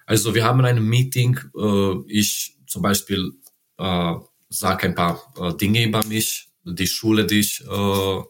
Also 0.06 0.34
wir 0.34 0.44
haben 0.44 0.64
ein 0.64 0.82
Meeting. 0.82 1.38
Äh, 1.56 1.94
ich 2.06 2.56
zum 2.66 2.82
Beispiel 2.82 3.32
äh, 3.78 4.14
sage 4.48 4.88
ein 4.88 4.94
paar 4.94 5.32
äh, 5.38 5.54
Dinge 5.56 5.84
über 5.84 6.04
mich, 6.04 6.48
die 6.64 6.86
Schule, 6.86 7.26
die 7.26 7.40
ich 7.40 7.64
äh, 7.64 8.22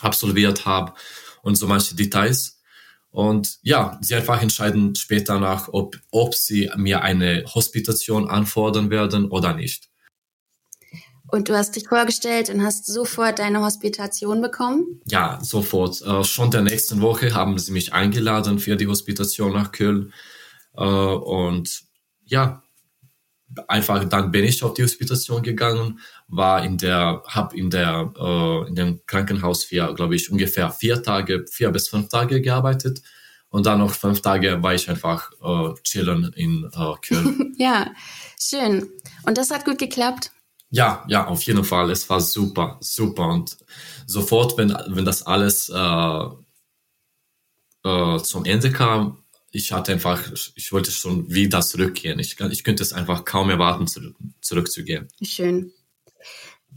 absolviert 0.00 0.66
habe 0.66 0.94
und 1.42 1.56
so 1.56 1.66
manche 1.66 1.94
Details. 1.94 2.60
Und 3.10 3.58
ja, 3.62 3.98
sie 4.00 4.14
einfach 4.14 4.40
entscheiden 4.40 4.94
später 4.94 5.40
nach, 5.40 5.68
ob, 5.68 5.98
ob 6.10 6.34
sie 6.34 6.70
mir 6.76 7.02
eine 7.02 7.44
Hospitation 7.54 8.30
anfordern 8.30 8.90
werden 8.90 9.26
oder 9.26 9.54
nicht. 9.54 9.89
Und 11.30 11.48
du 11.48 11.56
hast 11.56 11.76
dich 11.76 11.88
vorgestellt 11.88 12.50
und 12.50 12.64
hast 12.64 12.86
sofort 12.86 13.38
deine 13.38 13.60
Hospitation 13.60 14.40
bekommen? 14.42 15.00
Ja, 15.06 15.38
sofort. 15.42 16.02
Äh, 16.02 16.24
schon 16.24 16.50
der 16.50 16.62
nächsten 16.62 17.00
Woche 17.00 17.34
haben 17.34 17.58
sie 17.58 17.72
mich 17.72 17.92
eingeladen 17.92 18.58
für 18.58 18.76
die 18.76 18.86
Hospitation 18.86 19.52
nach 19.52 19.72
Köln. 19.72 20.12
Äh, 20.76 20.82
und 20.82 21.82
ja, 22.24 22.62
einfach 23.68 24.04
dann 24.04 24.30
bin 24.30 24.44
ich 24.44 24.62
auf 24.62 24.74
die 24.74 24.82
Hospitation 24.82 25.42
gegangen, 25.42 26.00
war 26.28 26.64
in 26.64 26.78
der, 26.78 27.22
hab 27.26 27.54
in 27.54 27.70
der, 27.70 28.12
äh, 28.18 28.68
in 28.68 28.74
dem 28.74 29.00
Krankenhaus 29.06 29.64
für, 29.64 29.94
glaube 29.94 30.16
ich, 30.16 30.30
ungefähr 30.30 30.70
vier 30.70 31.02
Tage, 31.02 31.44
vier 31.50 31.70
bis 31.70 31.88
fünf 31.88 32.08
Tage 32.08 32.40
gearbeitet. 32.40 33.02
Und 33.48 33.66
dann 33.66 33.80
noch 33.80 33.92
fünf 33.92 34.22
Tage 34.22 34.62
war 34.62 34.74
ich 34.74 34.88
einfach 34.88 35.32
äh, 35.42 35.74
chillen 35.82 36.32
in 36.36 36.70
äh, 36.72 36.94
Köln. 37.06 37.54
ja, 37.58 37.90
schön. 38.38 38.88
Und 39.24 39.38
das 39.38 39.50
hat 39.50 39.64
gut 39.64 39.78
geklappt? 39.78 40.30
Ja, 40.70 41.04
ja, 41.08 41.26
auf 41.26 41.42
jeden 41.42 41.64
Fall. 41.64 41.90
Es 41.90 42.08
war 42.08 42.20
super, 42.20 42.78
super. 42.80 43.28
Und 43.28 43.56
sofort, 44.06 44.56
wenn, 44.56 44.70
wenn 44.88 45.04
das 45.04 45.26
alles 45.26 45.68
äh, 45.68 46.24
äh, 47.84 48.18
zum 48.22 48.44
Ende 48.44 48.72
kam, 48.72 49.18
ich 49.50 49.72
hatte 49.72 49.92
einfach, 49.92 50.22
ich 50.54 50.72
wollte 50.72 50.92
schon 50.92 51.28
wieder 51.28 51.60
zurückgehen. 51.60 52.20
Ich, 52.20 52.38
ich 52.38 52.62
könnte 52.62 52.84
es 52.84 52.92
einfach 52.92 53.24
kaum 53.24 53.50
erwarten, 53.50 53.88
zurück, 53.88 54.16
zurückzugehen. 54.40 55.08
Schön. 55.22 55.72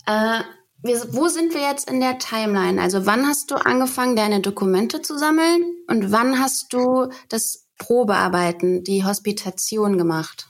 Äh, 0.07 0.41
wir, 0.81 1.13
wo 1.13 1.27
sind 1.27 1.53
wir 1.53 1.62
jetzt 1.62 1.89
in 1.89 2.00
der 2.00 2.17
Timeline? 2.17 2.81
Also 2.81 3.05
wann 3.05 3.27
hast 3.27 3.51
du 3.51 3.55
angefangen, 3.55 4.15
deine 4.15 4.41
Dokumente 4.41 5.01
zu 5.01 5.17
sammeln 5.19 5.63
und 5.88 6.12
wann 6.12 6.39
hast 6.39 6.73
du 6.73 7.09
das 7.29 7.67
Probearbeiten, 7.77 8.83
die 8.83 9.05
Hospitation 9.05 9.97
gemacht? 9.97 10.47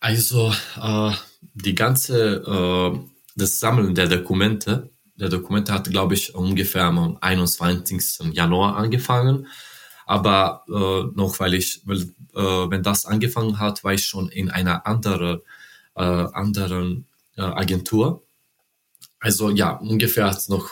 Also 0.00 0.52
äh, 0.80 1.12
die 1.54 1.74
ganze, 1.74 2.36
äh, 2.36 2.98
das 3.36 3.60
Sammeln 3.60 3.94
der 3.94 4.08
Dokumente, 4.08 4.90
der 5.16 5.28
Dokumente 5.28 5.72
hat, 5.72 5.90
glaube 5.90 6.14
ich, 6.14 6.34
ungefähr 6.34 6.84
am 6.84 7.18
21. 7.20 8.34
Januar 8.34 8.76
angefangen. 8.76 9.46
Aber 10.06 10.64
äh, 10.68 11.16
noch, 11.16 11.40
weil 11.40 11.54
ich, 11.54 11.82
weil, 11.84 12.02
äh, 12.34 12.70
wenn 12.70 12.82
das 12.82 13.06
angefangen 13.06 13.58
hat, 13.58 13.82
war 13.82 13.94
ich 13.94 14.04
schon 14.06 14.28
in 14.28 14.50
einer 14.50 14.86
anderen, 14.86 15.40
äh, 15.96 16.02
anderen 16.02 17.06
äh, 17.36 17.42
Agentur. 17.42 18.22
Also 19.18 19.50
ja, 19.50 19.72
ungefähr 19.72 20.26
hat 20.26 20.38
es 20.38 20.48
noch, 20.48 20.68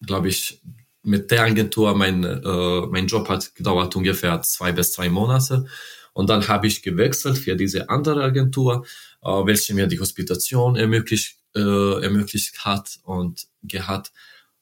glaube 0.00 0.28
ich, 0.28 0.62
mit 1.02 1.30
der 1.30 1.42
Agentur, 1.42 1.94
mein, 1.94 2.24
äh, 2.24 2.86
mein 2.86 3.06
Job 3.06 3.28
hat 3.28 3.54
gedauert 3.54 3.96
ungefähr 3.96 4.40
zwei 4.42 4.72
bis 4.72 4.92
drei 4.92 5.08
Monate. 5.08 5.66
Und 6.12 6.30
dann 6.30 6.46
habe 6.48 6.66
ich 6.66 6.82
gewechselt 6.82 7.38
für 7.38 7.56
diese 7.56 7.88
andere 7.88 8.22
Agentur, 8.22 8.86
welche 9.22 9.74
mir 9.74 9.86
die 9.86 10.00
Hospitation 10.00 10.76
ermöglicht, 10.76 11.38
äh, 11.54 12.02
ermöglicht 12.02 12.64
hat 12.64 12.98
und 13.04 13.46
gehabt. 13.62 14.12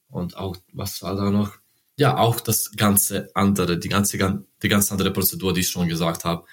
Und 0.09 0.37
auch, 0.37 0.57
was 0.73 1.03
war 1.03 1.15
da 1.15 1.31
noch? 1.31 1.57
Ja, 1.97 2.17
auch 2.17 2.41
das 2.41 2.73
ganze 2.77 3.31
andere, 3.35 3.79
die 3.79 3.88
ganze, 3.88 4.19
die 4.62 4.69
ganz 4.69 4.93
andere 4.93 5.12
Prozedur, 5.12 5.53
die 5.53 5.61
ich 5.61 5.69
schon 5.69 5.88
gesagt 5.88 6.25
habe. 6.25 6.45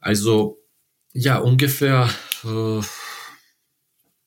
Also, 0.00 0.62
ja, 1.12 1.38
ungefähr, 1.38 2.08
äh, 2.44 2.80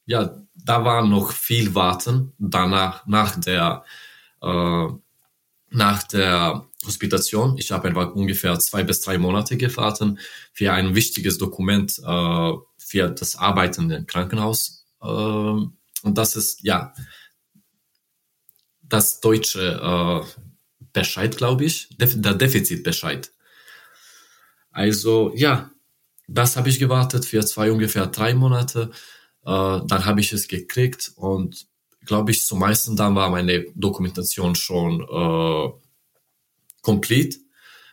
ja, 0.05 0.41
da 0.55 0.83
war 0.83 1.05
noch 1.05 1.31
viel 1.31 1.75
Warten 1.75 2.33
danach, 2.37 3.05
nach 3.05 3.39
der, 3.39 3.83
äh, 4.41 4.87
nach 5.69 6.03
der 6.03 6.67
Hospitation. 6.85 7.57
Ich 7.57 7.71
habe 7.71 7.87
einfach 7.87 8.13
ungefähr 8.13 8.57
zwei 8.59 8.83
bis 8.83 9.01
drei 9.01 9.17
Monate 9.17 9.57
gewartet 9.57 10.17
für 10.53 10.73
ein 10.73 10.95
wichtiges 10.95 11.37
Dokument 11.37 11.99
äh, 12.05 12.53
für 12.89 13.09
das 13.09 13.35
Arbeiten 13.35 13.91
im 13.91 14.07
Krankenhaus. 14.07 14.83
Äh, 15.01 15.05
und 15.05 15.71
das 16.03 16.35
ist 16.35 16.63
ja 16.63 16.93
das 18.81 19.21
deutsche 19.21 19.61
äh, 19.61 20.43
Bescheid, 20.91 21.37
glaube 21.37 21.65
ich, 21.65 21.89
der 21.97 22.33
Defizitbescheid. 22.33 23.31
Also 24.71 25.31
ja, 25.35 25.69
das 26.27 26.55
habe 26.57 26.69
ich 26.69 26.79
gewartet 26.79 27.25
für 27.25 27.45
zwei 27.45 27.71
ungefähr 27.71 28.07
drei 28.07 28.33
Monate. 28.33 28.89
Äh, 29.45 29.81
dann 29.85 30.05
habe 30.05 30.21
ich 30.21 30.33
es 30.33 30.47
gekriegt 30.47 31.11
und 31.15 31.67
glaube 32.05 32.31
ich, 32.31 32.43
zum 32.43 32.57
meisten 32.57 32.95
dann 32.95 33.13
war 33.13 33.29
meine 33.29 33.65
Dokumentation 33.75 34.55
schon 34.55 35.01
äh, 35.01 35.69
komplett 36.81 37.37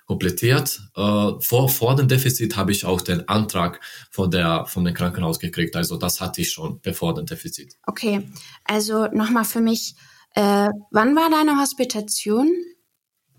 komplettiert. 0.06 0.80
Äh, 0.96 1.32
vor, 1.40 1.68
vor 1.68 1.96
dem 1.96 2.08
Defizit 2.08 2.56
habe 2.56 2.72
ich 2.72 2.84
auch 2.84 3.00
den 3.00 3.28
Antrag 3.28 3.80
von 4.10 4.30
der 4.30 4.64
von 4.66 4.84
dem 4.84 4.94
Krankenhaus 4.94 5.38
gekriegt. 5.38 5.76
Also 5.76 5.96
das 5.96 6.20
hatte 6.20 6.40
ich 6.40 6.52
schon 6.52 6.80
bevor 6.80 7.14
dem 7.14 7.26
Defizit. 7.26 7.74
Okay, 7.86 8.28
also 8.64 9.06
nochmal 9.08 9.44
für 9.44 9.60
mich, 9.60 9.94
äh, 10.34 10.68
wann 10.90 11.16
war 11.16 11.28
deine 11.30 11.60
Hospitation 11.60 12.54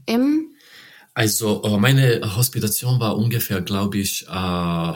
im? 0.05 0.53
Also 1.13 1.63
äh, 1.63 1.77
meine 1.77 2.35
Hospitation 2.35 2.99
war 2.99 3.17
ungefähr, 3.17 3.61
glaube 3.61 3.97
ich, 3.97 4.27
äh, 4.27 4.93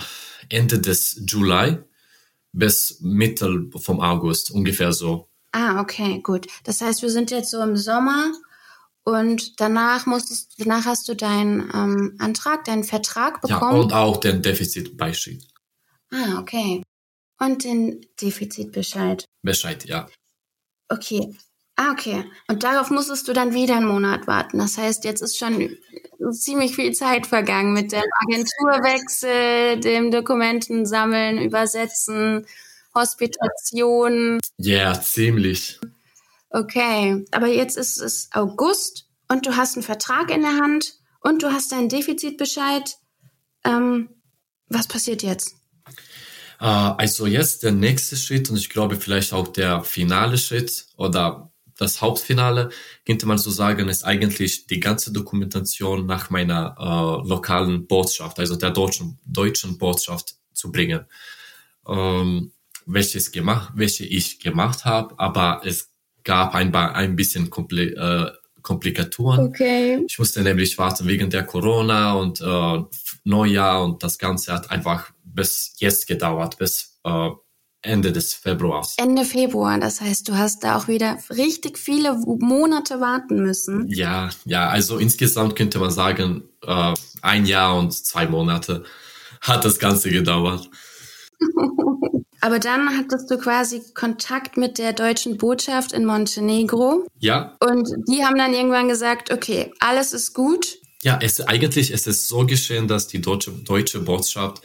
Ende 0.49 0.79
des 0.79 1.23
Juli 1.25 1.77
bis 2.51 2.99
Mitte 2.99 3.69
vom 3.77 4.01
August, 4.01 4.51
ungefähr 4.51 4.91
so. 4.91 5.29
Ah, 5.53 5.81
okay, 5.81 6.19
gut. 6.21 6.47
Das 6.65 6.81
heißt, 6.81 7.01
wir 7.01 7.09
sind 7.09 7.31
jetzt 7.31 7.51
so 7.51 7.61
im 7.61 7.75
Sommer 7.75 8.31
und 9.03 9.59
danach 9.59 10.05
musstest, 10.05 10.53
danach 10.57 10.85
hast 10.85 11.07
du 11.07 11.15
deinen 11.15 11.69
ähm, 11.73 12.15
Antrag, 12.19 12.65
deinen 12.65 12.83
Vertrag 12.83 13.41
bekommen. 13.41 13.75
Ja, 13.75 13.81
und 13.81 13.93
auch 13.93 14.17
den 14.17 14.41
Defizitbescheid. 14.41 15.39
Ah, 16.11 16.39
okay. 16.39 16.83
Und 17.39 17.63
den 17.63 18.05
Defizitbescheid. 18.21 19.25
Bescheid, 19.41 19.85
ja. 19.85 20.07
Okay. 20.89 21.35
Ah, 21.75 21.91
okay. 21.93 22.25
Und 22.47 22.63
darauf 22.63 22.91
musstest 22.91 23.27
du 23.27 23.33
dann 23.33 23.53
wieder 23.53 23.77
einen 23.77 23.87
Monat 23.87 24.27
warten. 24.27 24.59
Das 24.59 24.77
heißt, 24.77 25.03
jetzt 25.03 25.21
ist 25.21 25.37
schon 25.37 25.75
ziemlich 26.31 26.75
viel 26.75 26.91
Zeit 26.91 27.25
vergangen 27.25 27.73
mit 27.73 27.91
dem 27.91 28.03
Agenturwechsel, 28.27 29.79
dem 29.79 30.11
Dokumenten 30.11 30.85
sammeln, 30.85 31.41
übersetzen, 31.41 32.45
Hospitation. 32.93 34.39
Ja, 34.57 34.91
yeah, 34.91 35.01
ziemlich. 35.01 35.79
Okay, 36.53 37.25
aber 37.31 37.47
jetzt 37.47 37.77
ist 37.77 37.97
es 37.97 38.29
August 38.33 39.07
und 39.29 39.45
du 39.45 39.55
hast 39.55 39.77
einen 39.77 39.83
Vertrag 39.83 40.29
in 40.29 40.41
der 40.41 40.57
Hand 40.57 40.95
und 41.21 41.43
du 41.43 41.51
hast 41.51 41.71
deinen 41.71 41.87
Defizitbescheid. 41.87 42.97
Ähm, 43.63 44.09
was 44.67 44.87
passiert 44.87 45.23
jetzt? 45.23 45.55
Uh, 46.59 46.93
also 46.97 47.25
jetzt 47.25 47.63
der 47.63 47.71
nächste 47.71 48.17
Schritt 48.17 48.49
und 48.49 48.57
ich 48.57 48.69
glaube 48.69 48.97
vielleicht 48.97 49.33
auch 49.33 49.47
der 49.47 49.83
finale 49.83 50.37
Schritt 50.37 50.87
oder 50.97 51.51
das 51.77 52.01
Hauptfinale, 52.01 52.69
könnte 53.05 53.25
man 53.25 53.39
so 53.39 53.49
sagen, 53.49 53.89
ist 53.89 54.03
eigentlich 54.03 54.67
die 54.67 54.79
ganze 54.79 55.11
Dokumentation 55.11 56.05
nach 56.05 56.29
meiner 56.29 56.75
uh, 56.79 57.27
lokalen 57.27 57.87
Botschaft, 57.87 58.39
also 58.39 58.55
der 58.55 58.69
deutschen, 58.71 59.19
deutschen 59.25 59.77
Botschaft 59.79 60.35
zu 60.53 60.71
bringen. 60.71 61.05
Ähm, 61.87 62.51
welches 62.85 63.31
gemacht, 63.31 63.71
welche 63.75 64.05
ich 64.05 64.39
gemacht 64.39 64.85
habe, 64.85 65.17
aber 65.17 65.61
es 65.65 65.90
gab 66.23 66.55
ein, 66.55 66.73
ein 66.73 67.15
bisschen 67.15 67.49
Kompli 67.49 67.93
äh, 67.93 68.31
Komplikaturen. 68.61 69.47
Okay. 69.47 70.03
Ich 70.07 70.19
musste 70.19 70.41
nämlich 70.41 70.77
warten 70.77 71.07
wegen 71.07 71.29
der 71.29 71.43
Corona 71.43 72.13
und 72.13 72.41
äh, 72.41 72.83
Neujahr 73.23 73.83
und 73.83 74.03
das 74.03 74.17
Ganze 74.17 74.53
hat 74.53 74.69
einfach 74.71 75.11
bis 75.23 75.73
jetzt 75.77 76.07
gedauert, 76.07 76.57
bis 76.57 76.99
äh, 77.03 77.29
Ende 77.83 78.11
des 78.11 78.33
Februars. 78.33 78.95
Ende 78.97 79.25
Februar, 79.25 79.79
das 79.79 80.01
heißt, 80.01 80.27
du 80.27 80.37
hast 80.37 80.63
da 80.63 80.77
auch 80.77 80.87
wieder 80.87 81.17
richtig 81.31 81.79
viele 81.79 82.13
Monate 82.13 83.01
warten 83.01 83.41
müssen. 83.41 83.87
Ja, 83.89 84.29
ja, 84.45 84.69
also 84.69 84.99
insgesamt 84.99 85.55
könnte 85.55 85.79
man 85.79 85.89
sagen, 85.89 86.43
äh, 86.63 86.93
ein 87.21 87.45
Jahr 87.45 87.77
und 87.79 87.91
zwei 87.93 88.27
Monate 88.27 88.83
hat 89.41 89.65
das 89.65 89.79
Ganze 89.79 90.11
gedauert. 90.11 90.69
Aber 92.41 92.57
dann 92.57 92.97
hattest 92.97 93.29
du 93.29 93.37
quasi 93.37 93.83
Kontakt 93.93 94.57
mit 94.57 94.79
der 94.79 94.93
deutschen 94.93 95.37
Botschaft 95.37 95.93
in 95.93 96.05
Montenegro. 96.05 97.05
Ja. 97.19 97.55
Und 97.59 97.89
die 98.07 98.25
haben 98.25 98.37
dann 98.37 98.53
irgendwann 98.53 98.87
gesagt, 98.87 99.31
okay, 99.31 99.71
alles 99.79 100.11
ist 100.11 100.33
gut. 100.33 100.79
Ja, 101.03 101.19
es, 101.21 101.39
eigentlich 101.41 101.91
ist 101.91 102.07
es 102.07 102.27
so 102.27 102.45
geschehen, 102.45 102.87
dass 102.87 103.07
die 103.07 103.21
deutsche, 103.21 103.51
deutsche 103.51 103.99
Botschaft 103.99 104.61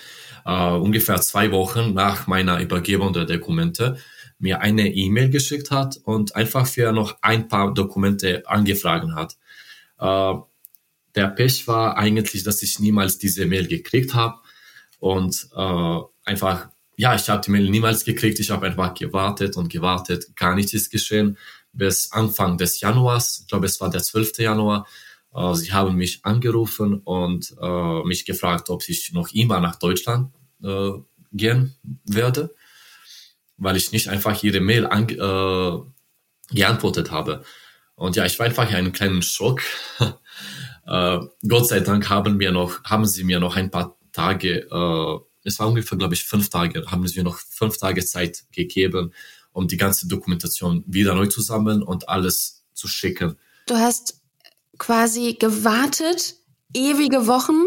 äh, 0.47 0.71
ungefähr 0.73 1.21
zwei 1.21 1.53
Wochen 1.53 1.93
nach 1.93 2.27
meiner 2.27 2.61
Übergebung 2.61 3.13
der 3.13 3.27
Dokumente 3.27 3.99
mir 4.39 4.61
eine 4.61 4.93
E-Mail 4.93 5.31
geschickt 5.31 5.71
hat 5.71 5.99
und 6.05 6.35
einfach 6.35 6.67
für 6.67 6.93
noch 6.93 7.17
ein 7.21 7.49
paar 7.49 7.73
Dokumente 7.75 8.43
angefragt 8.47 9.09
hat. 9.15 9.37
Äh, 9.99 10.41
der 11.15 11.29
Pech 11.29 11.67
war 11.69 11.97
eigentlich, 11.97 12.43
dass 12.43 12.63
ich 12.63 12.79
niemals 12.79 13.19
diese 13.19 13.47
Mail 13.47 13.67
gekriegt 13.67 14.15
habe 14.15 14.37
und 14.99 15.49
äh, 15.57 16.01
einfach 16.25 16.69
ja, 16.97 17.15
ich 17.15 17.29
habe 17.29 17.43
die 17.43 17.51
Mail 17.51 17.69
niemals 17.71 18.05
gekriegt. 18.05 18.41
Ich 18.41 18.51
habe 18.51 18.67
einfach 18.67 18.95
gewartet 18.95 19.57
und 19.57 19.69
gewartet. 19.69 20.35
Gar 20.35 20.55
nichts 20.55 20.73
ist 20.73 20.91
geschehen. 20.91 21.37
Bis 21.73 22.11
Anfang 22.13 22.57
des 22.57 22.81
Januars, 22.81 23.41
ich 23.43 23.49
glaube, 23.49 23.67
es 23.67 23.81
war 23.81 23.91
der 23.91 24.03
12. 24.03 24.39
Januar, 24.39 24.87
äh, 25.35 25.55
sie 25.55 25.73
haben 25.73 25.97
mich 25.97 26.25
angerufen 26.25 27.01
und 27.01 27.55
äh, 27.61 28.03
mich 28.05 28.25
gefragt, 28.25 28.71
ob 28.71 28.89
ich 28.89 29.13
noch 29.13 29.31
immer 29.33 29.61
nach 29.61 29.77
Deutschland 29.77 30.33
äh, 30.63 30.93
gehen 31.33 31.75
werde, 32.05 32.55
weil 33.59 33.77
ich 33.77 33.93
nicht 33.93 34.09
einfach 34.09 34.43
ihre 34.43 34.61
Mail 34.61 34.87
an, 34.87 35.09
äh, 35.09 36.55
geantwortet 36.55 37.11
habe. 37.11 37.45
Und 37.95 38.17
ja, 38.17 38.25
ich 38.25 38.39
war 38.39 38.47
einfach 38.47 38.69
in 38.71 38.77
einem 38.77 38.93
kleinen 38.93 39.21
Schock. 39.21 39.61
äh, 40.87 41.19
Gott 41.47 41.69
sei 41.69 41.81
Dank 41.81 42.09
haben, 42.09 42.41
wir 42.41 42.53
noch, 42.53 42.83
haben 42.85 43.05
sie 43.05 43.25
mir 43.25 43.39
noch 43.39 43.57
ein 43.57 43.71
paar 43.71 43.99
Tage 44.13 44.61
äh, 44.71 45.19
es 45.47 45.61
war 45.61 45.69
ungefähr, 45.69 45.97
glaube 45.97 46.15
ich, 46.15 46.25
fünf 46.25 46.51
Tage, 46.51 46.85
haben 46.91 47.07
sie 47.07 47.19
mir 47.19 47.25
noch 47.25 47.39
fünf 47.39 47.79
Tage 47.79 48.05
Zeit 48.05 48.45
gegeben, 48.53 49.13
um 49.53 49.69
die 49.69 49.77
ganze 49.77 50.09
Dokumentation 50.09 50.83
wieder 50.87 51.15
neu 51.15 51.27
zu 51.27 51.41
sammeln 51.41 51.83
und 51.83 52.09
alles 52.09 52.65
zu 52.75 52.89
schicken. 52.89 53.37
Du 53.67 53.77
hast 53.77 54.21
quasi 54.79 55.35
gewartet, 55.35 56.35
ewige 56.75 57.27
Wochen. 57.27 57.63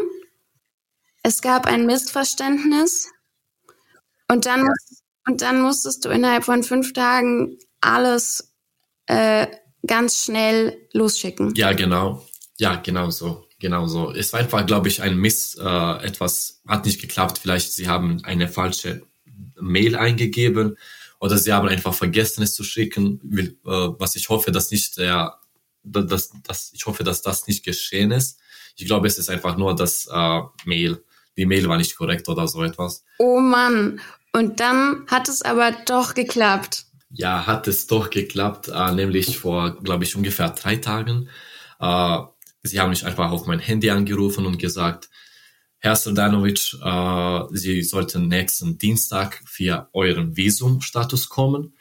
Es 1.23 1.41
gab 1.41 1.65
ein 1.65 1.85
Missverständnis 1.85 3.09
und 4.27 4.45
dann, 4.45 4.65
ja. 4.65 4.73
und 5.27 5.41
dann 5.41 5.61
musstest 5.61 6.05
du 6.05 6.09
innerhalb 6.09 6.43
von 6.43 6.63
fünf 6.63 6.93
Tagen 6.93 7.57
alles 7.81 8.53
äh, 9.07 9.47
ganz 9.87 10.23
schnell 10.23 10.87
losschicken. 10.93 11.55
Ja, 11.55 11.71
genau. 11.71 12.25
Ja, 12.57 12.75
genau 12.75 13.09
so. 13.09 13.48
Genau 13.59 13.87
so. 13.87 14.11
Es 14.11 14.31
war 14.31 14.39
einfach, 14.39 14.65
glaube 14.65 14.87
ich, 14.87 15.01
ein 15.01 15.17
Miss, 15.17 15.55
äh, 15.55 16.05
etwas 16.05 16.61
hat 16.65 16.85
nicht 16.85 17.01
geklappt. 17.01 17.37
Vielleicht 17.37 17.73
sie 17.73 17.89
haben 17.89 18.23
eine 18.23 18.47
falsche 18.47 19.03
Mail 19.59 19.97
eingegeben 19.97 20.77
oder 21.19 21.37
sie 21.37 21.51
haben 21.51 21.67
einfach 21.67 21.93
vergessen, 21.93 22.41
es 22.41 22.53
zu 22.53 22.63
schicken. 22.63 23.19
Will, 23.21 23.57
äh, 23.65 23.69
was 23.69 24.15
ich 24.15 24.29
hoffe, 24.29 24.51
dass 24.51 24.71
nicht 24.71 24.97
der, 24.97 25.39
dass, 25.83 26.31
dass, 26.43 26.71
ich 26.73 26.85
hoffe, 26.85 27.03
dass 27.03 27.21
das 27.21 27.47
nicht 27.47 27.65
geschehen 27.65 28.11
ist. 28.11 28.39
Ich 28.77 28.85
glaube, 28.85 29.07
es 29.07 29.17
ist 29.17 29.29
einfach 29.29 29.57
nur 29.57 29.75
das 29.75 30.07
äh, 30.09 30.41
Mail. 30.63 31.03
Die 31.35 31.45
Mail 31.45 31.67
war 31.67 31.77
nicht 31.77 31.97
korrekt 31.97 32.29
oder 32.29 32.47
so 32.47 32.63
etwas. 32.63 33.03
Oh 33.17 33.39
Mann. 33.39 33.99
Und 34.31 34.61
dann 34.61 35.05
hat 35.07 35.27
es 35.27 35.41
aber 35.41 35.71
doch 35.85 36.13
geklappt. 36.13 36.85
Ja, 37.11 37.45
hat 37.47 37.67
es 37.67 37.87
doch 37.87 38.09
geklappt, 38.09 38.69
äh, 38.69 38.91
nämlich 38.93 39.39
vor, 39.39 39.81
glaube 39.81 40.05
ich, 40.05 40.15
ungefähr 40.15 40.49
drei 40.49 40.77
Tagen. 40.77 41.27
Äh, 41.79 42.19
Sie 42.63 42.79
haben 42.79 42.89
mich 42.89 43.05
einfach 43.05 43.31
auf 43.31 43.45
mein 43.45 43.59
Handy 43.59 43.89
angerufen 43.89 44.45
und 44.45 44.57
gesagt, 44.57 45.09
Herr 45.77 45.95
Srdanovic, 45.95 46.75
äh, 46.83 47.41
Sie 47.51 47.83
sollten 47.83 48.27
nächsten 48.27 48.77
Dienstag 48.77 49.41
für 49.45 49.89
euren 49.93 50.35
Visumstatus 50.35 51.29
kommen. 51.29 51.73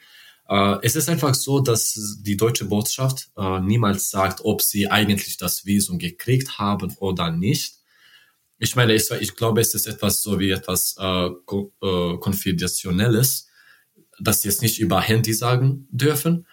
Äh, 0.47 0.77
es 0.81 0.95
ist 0.95 1.09
einfach 1.09 1.35
so, 1.35 1.59
dass 1.59 2.17
die 2.21 2.37
deutsche 2.37 2.65
Botschaft 2.65 3.29
äh, 3.37 3.59
niemals 3.59 4.09
sagt, 4.09 4.39
ob 4.43 4.61
sie 4.61 4.89
eigentlich 4.89 5.37
das 5.37 5.65
Visum 5.65 5.99
gekriegt 5.99 6.57
haben 6.57 6.95
oder 6.99 7.29
nicht. 7.29 7.75
Ich 8.57 8.75
meine, 8.75 8.93
ich, 8.93 9.11
ich 9.11 9.35
glaube, 9.35 9.61
es 9.61 9.73
ist 9.73 9.85
etwas 9.85 10.21
so 10.21 10.39
wie 10.39 10.51
etwas 10.51 10.95
äh, 10.97 11.27
äh, 11.27 12.17
Konfidentionelles, 12.17 13.47
dass 14.19 14.41
sie 14.41 14.49
es 14.49 14.61
nicht 14.61 14.79
über 14.79 15.01
Handy 15.01 15.33
sagen 15.33 15.87
dürfen. 15.91 16.47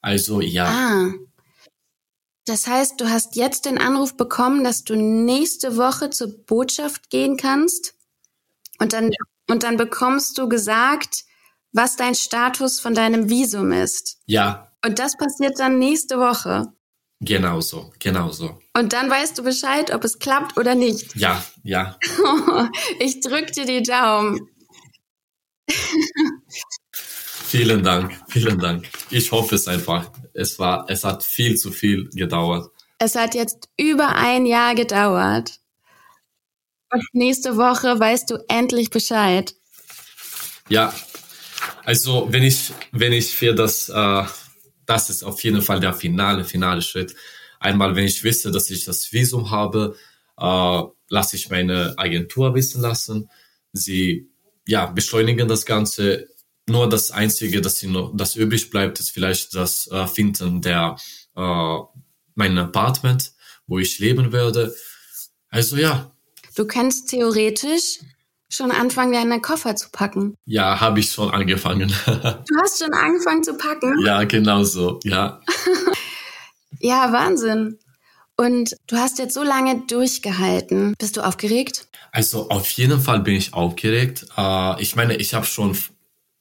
Also 0.00 0.40
ja. 0.40 0.66
Ah. 0.66 1.12
Das 2.44 2.66
heißt, 2.66 3.00
du 3.00 3.08
hast 3.08 3.36
jetzt 3.36 3.66
den 3.66 3.78
Anruf 3.78 4.16
bekommen, 4.16 4.64
dass 4.64 4.82
du 4.84 4.96
nächste 4.96 5.76
Woche 5.76 6.10
zur 6.10 6.44
Botschaft 6.44 7.08
gehen 7.10 7.36
kannst 7.36 7.94
und 8.78 8.92
dann, 8.92 9.10
und 9.48 9.62
dann 9.62 9.76
bekommst 9.76 10.38
du 10.38 10.48
gesagt, 10.48 11.24
was 11.72 11.96
dein 11.96 12.14
Status 12.14 12.80
von 12.80 12.94
deinem 12.94 13.28
Visum 13.28 13.72
ist. 13.72 14.18
Ja. 14.26 14.72
Und 14.84 14.98
das 14.98 15.16
passiert 15.16 15.58
dann 15.58 15.78
nächste 15.78 16.18
Woche. 16.18 16.72
Genau 17.20 17.60
so, 17.60 17.92
genau 18.00 18.30
so. 18.30 18.58
Und 18.76 18.92
dann 18.92 19.08
weißt 19.08 19.38
du 19.38 19.44
Bescheid, 19.44 19.94
ob 19.94 20.02
es 20.02 20.18
klappt 20.18 20.56
oder 20.58 20.74
nicht. 20.74 21.14
Ja, 21.14 21.44
ja. 21.62 21.96
ich 22.98 23.20
drück 23.20 23.52
dir 23.52 23.64
die 23.64 23.84
Daumen. 23.84 24.48
vielen 27.52 27.82
Dank, 27.82 28.18
vielen 28.28 28.58
Dank. 28.58 28.88
Ich 29.10 29.30
hoffe 29.30 29.56
es 29.56 29.68
einfach. 29.68 30.10
Es 30.32 30.58
war, 30.58 30.86
es 30.88 31.04
hat 31.04 31.22
viel 31.22 31.56
zu 31.56 31.70
viel 31.70 32.08
gedauert. 32.14 32.70
Es 32.98 33.14
hat 33.14 33.34
jetzt 33.34 33.68
über 33.76 34.16
ein 34.16 34.46
Jahr 34.46 34.74
gedauert. 34.74 35.58
Und 36.90 37.04
nächste 37.12 37.58
Woche 37.58 38.00
weißt 38.00 38.30
du 38.30 38.38
endlich 38.48 38.88
Bescheid. 38.88 39.54
Ja, 40.70 40.94
also 41.84 42.26
wenn 42.30 42.42
ich, 42.42 42.72
wenn 42.90 43.12
ich 43.12 43.36
für 43.36 43.54
das, 43.54 43.90
äh, 43.90 44.24
das 44.86 45.10
ist 45.10 45.22
auf 45.22 45.44
jeden 45.44 45.60
Fall 45.60 45.80
der 45.80 45.92
finale, 45.92 46.44
finale 46.44 46.80
Schritt. 46.80 47.14
Einmal, 47.60 47.94
wenn 47.96 48.04
ich 48.04 48.24
wisse, 48.24 48.50
dass 48.50 48.70
ich 48.70 48.86
das 48.86 49.12
Visum 49.12 49.50
habe, 49.50 49.94
äh, 50.38 50.82
lasse 51.10 51.36
ich 51.36 51.50
meine 51.50 51.92
Agentur 51.98 52.54
wissen 52.54 52.80
lassen. 52.80 53.28
Sie 53.74 54.30
ja, 54.66 54.86
beschleunigen 54.86 55.48
das 55.48 55.66
Ganze. 55.66 56.31
Nur 56.68 56.88
das 56.88 57.10
Einzige, 57.10 57.60
das, 57.60 57.78
sie 57.78 57.88
noch, 57.88 58.12
das 58.14 58.36
übrig 58.36 58.70
bleibt, 58.70 59.00
ist 59.00 59.10
vielleicht 59.10 59.54
das 59.54 59.88
äh, 59.88 60.06
Finden 60.06 60.60
der 60.60 60.96
äh, 61.36 61.78
mein 62.34 62.56
Apartment, 62.58 63.32
wo 63.66 63.78
ich 63.78 63.98
leben 63.98 64.32
werde. 64.32 64.74
Also 65.48 65.76
ja. 65.76 66.12
Du 66.54 66.66
kannst 66.66 67.10
theoretisch 67.10 68.00
schon 68.48 68.70
anfangen, 68.70 69.12
deine 69.12 69.40
Koffer 69.40 69.74
zu 69.76 69.88
packen. 69.90 70.34
Ja, 70.44 70.80
habe 70.80 71.00
ich 71.00 71.10
schon 71.10 71.30
angefangen. 71.30 71.88
du 72.06 72.60
hast 72.62 72.78
schon 72.78 72.92
angefangen 72.92 73.42
zu 73.42 73.54
packen? 73.54 73.98
Ja, 74.04 74.24
genau 74.24 74.62
so, 74.62 75.00
ja. 75.04 75.40
ja, 76.78 77.12
Wahnsinn. 77.12 77.78
Und 78.36 78.76
du 78.86 78.96
hast 78.96 79.18
jetzt 79.18 79.34
so 79.34 79.42
lange 79.42 79.82
durchgehalten. 79.86 80.94
Bist 80.98 81.16
du 81.16 81.22
aufgeregt? 81.22 81.88
Also 82.12 82.50
auf 82.50 82.68
jeden 82.70 83.00
Fall 83.00 83.20
bin 83.20 83.34
ich 83.34 83.54
aufgeregt. 83.54 84.26
Äh, 84.36 84.82
ich 84.82 84.96
meine, 84.96 85.16
ich 85.16 85.34
habe 85.34 85.46
schon 85.46 85.76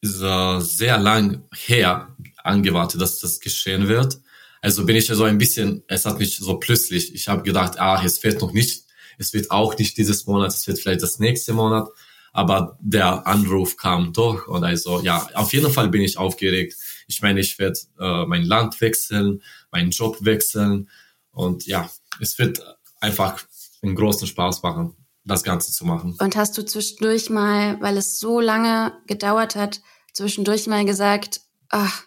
sehr 0.02 0.98
lang 0.98 1.44
her 1.54 2.16
angewartet, 2.44 3.02
dass 3.02 3.20
das 3.20 3.40
geschehen 3.40 3.88
wird. 3.88 4.20
Also 4.62 4.86
bin 4.86 4.96
ich 4.96 5.08
so 5.08 5.24
ein 5.24 5.38
bisschen, 5.38 5.84
es 5.88 6.06
hat 6.06 6.20
mich 6.20 6.38
so 6.38 6.58
plötzlich, 6.58 7.14
ich 7.16 7.28
habe 7.28 7.44
gedacht, 7.44 7.80
ah, 7.80 8.02
es 8.04 8.24
wird 8.24 8.42
noch 8.42 8.52
nicht, 8.52 8.86
es 9.18 9.34
wird 9.34 9.52
auch 9.52 9.78
nicht 9.78 9.98
dieses 9.98 10.26
Monat, 10.26 10.54
es 10.54 10.68
wird 10.68 10.80
vielleicht 10.80 11.02
das 11.02 11.20
nächste 11.20 11.54
Monat. 11.54 11.88
Aber 12.34 12.78
der 12.80 13.28
Anruf 13.28 13.76
kam 13.76 14.14
doch 14.14 14.48
und 14.48 14.64
also 14.64 15.02
ja, 15.02 15.28
auf 15.34 15.52
jeden 15.52 15.72
Fall 15.72 15.90
bin 15.90 16.02
ich 16.02 16.18
aufgeregt. 16.18 16.76
Ich 17.08 17.22
meine, 17.22 17.42
ich 17.42 17.60
werde 17.60 17.78
äh, 18.00 18.26
mein 18.26 18.44
Land 18.44 18.80
wechseln, 18.80 19.42
meinen 19.70 19.92
Job 19.92 20.18
wechseln 20.22 20.90
und 21.32 21.66
ja, 21.66 21.90
es 22.22 22.40
wird 22.40 22.62
einfach 23.02 23.44
einen 23.82 23.96
großen 23.96 24.28
Spaß 24.28 24.64
machen, 24.64 24.96
das 25.24 25.44
Ganze 25.44 25.72
zu 25.72 25.86
machen. 25.86 26.18
Und 26.20 26.36
hast 26.36 26.58
du 26.58 26.66
zwischendurch 26.66 27.30
mal, 27.30 27.80
weil 27.82 27.98
es 27.98 28.20
so 28.20 28.40
lange 28.40 28.94
gedauert 29.08 29.56
hat, 29.56 29.82
zwischendurch 30.14 30.68
mal 30.68 30.86
gesagt, 30.86 31.42
ach, 31.70 32.04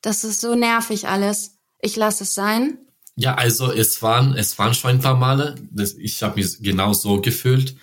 das 0.00 0.24
ist 0.24 0.40
so 0.40 0.54
nervig 0.54 1.08
alles 1.08 1.56
ich 1.80 1.96
lasse 1.96 2.24
es 2.24 2.34
sein? 2.34 2.78
Ja, 3.16 3.34
also 3.34 3.72
es 3.72 4.02
waren, 4.02 4.34
es 4.34 4.58
waren 4.58 4.74
schon 4.74 4.90
ein 4.90 5.00
paar 5.00 5.16
Male. 5.16 5.54
Das, 5.70 5.94
ich 5.94 6.22
habe 6.22 6.36
mich 6.36 6.58
genau 6.60 6.92
so 6.92 7.20
gefühlt. 7.20 7.76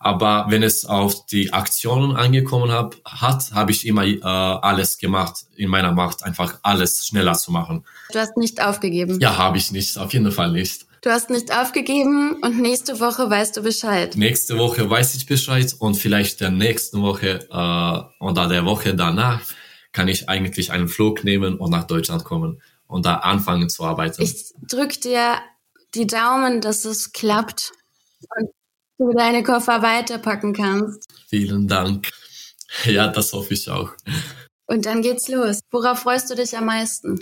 Aber 0.00 0.46
wenn 0.48 0.62
es 0.62 0.84
auf 0.84 1.26
die 1.26 1.52
Aktionen 1.52 2.14
angekommen 2.14 2.70
hab, 2.70 2.96
hat, 3.04 3.52
habe 3.52 3.72
ich 3.72 3.84
immer 3.84 4.04
äh, 4.06 4.22
alles 4.22 4.98
gemacht 4.98 5.46
in 5.56 5.68
meiner 5.68 5.92
Macht, 5.92 6.22
einfach 6.22 6.60
alles 6.62 7.04
schneller 7.04 7.34
zu 7.34 7.50
machen. 7.50 7.84
Du 8.12 8.18
hast 8.20 8.36
nicht 8.36 8.62
aufgegeben? 8.62 9.18
Ja, 9.20 9.36
habe 9.36 9.58
ich 9.58 9.72
nicht, 9.72 9.98
auf 9.98 10.12
jeden 10.12 10.30
Fall 10.30 10.52
nicht. 10.52 10.86
Du 11.02 11.10
hast 11.10 11.30
nicht 11.30 11.56
aufgegeben 11.56 12.34
und 12.42 12.60
nächste 12.60 12.98
Woche 12.98 13.30
weißt 13.30 13.56
du 13.56 13.62
Bescheid. 13.62 14.16
Nächste 14.16 14.58
Woche 14.58 14.88
weiß 14.88 15.14
ich 15.14 15.26
Bescheid 15.26 15.74
und 15.78 15.94
vielleicht 15.94 16.40
der 16.40 16.50
nächsten 16.50 17.02
Woche 17.02 17.46
äh, 17.50 18.24
oder 18.24 18.48
der 18.48 18.64
Woche 18.64 18.94
danach 18.94 19.40
kann 19.92 20.08
ich 20.08 20.28
eigentlich 20.28 20.72
einen 20.72 20.88
Flug 20.88 21.24
nehmen 21.24 21.56
und 21.56 21.70
nach 21.70 21.84
Deutschland 21.86 22.24
kommen 22.24 22.60
und 22.86 23.06
da 23.06 23.16
anfangen 23.16 23.68
zu 23.68 23.84
arbeiten. 23.84 24.22
Ich 24.22 24.52
drücke 24.68 24.98
dir 24.98 25.38
die 25.94 26.06
Daumen, 26.06 26.60
dass 26.60 26.84
es 26.84 27.12
klappt 27.12 27.72
und 28.36 28.50
du 28.98 29.12
deine 29.12 29.42
Koffer 29.42 29.82
weiterpacken 29.82 30.52
kannst. 30.52 31.08
Vielen 31.28 31.68
Dank. 31.68 32.08
Ja, 32.84 33.08
das 33.08 33.32
hoffe 33.32 33.54
ich 33.54 33.70
auch. 33.70 33.92
Und 34.66 34.84
dann 34.84 35.00
geht's 35.00 35.28
los. 35.28 35.60
Worauf 35.70 36.00
freust 36.00 36.28
du 36.30 36.34
dich 36.34 36.56
am 36.56 36.66
meisten? 36.66 37.20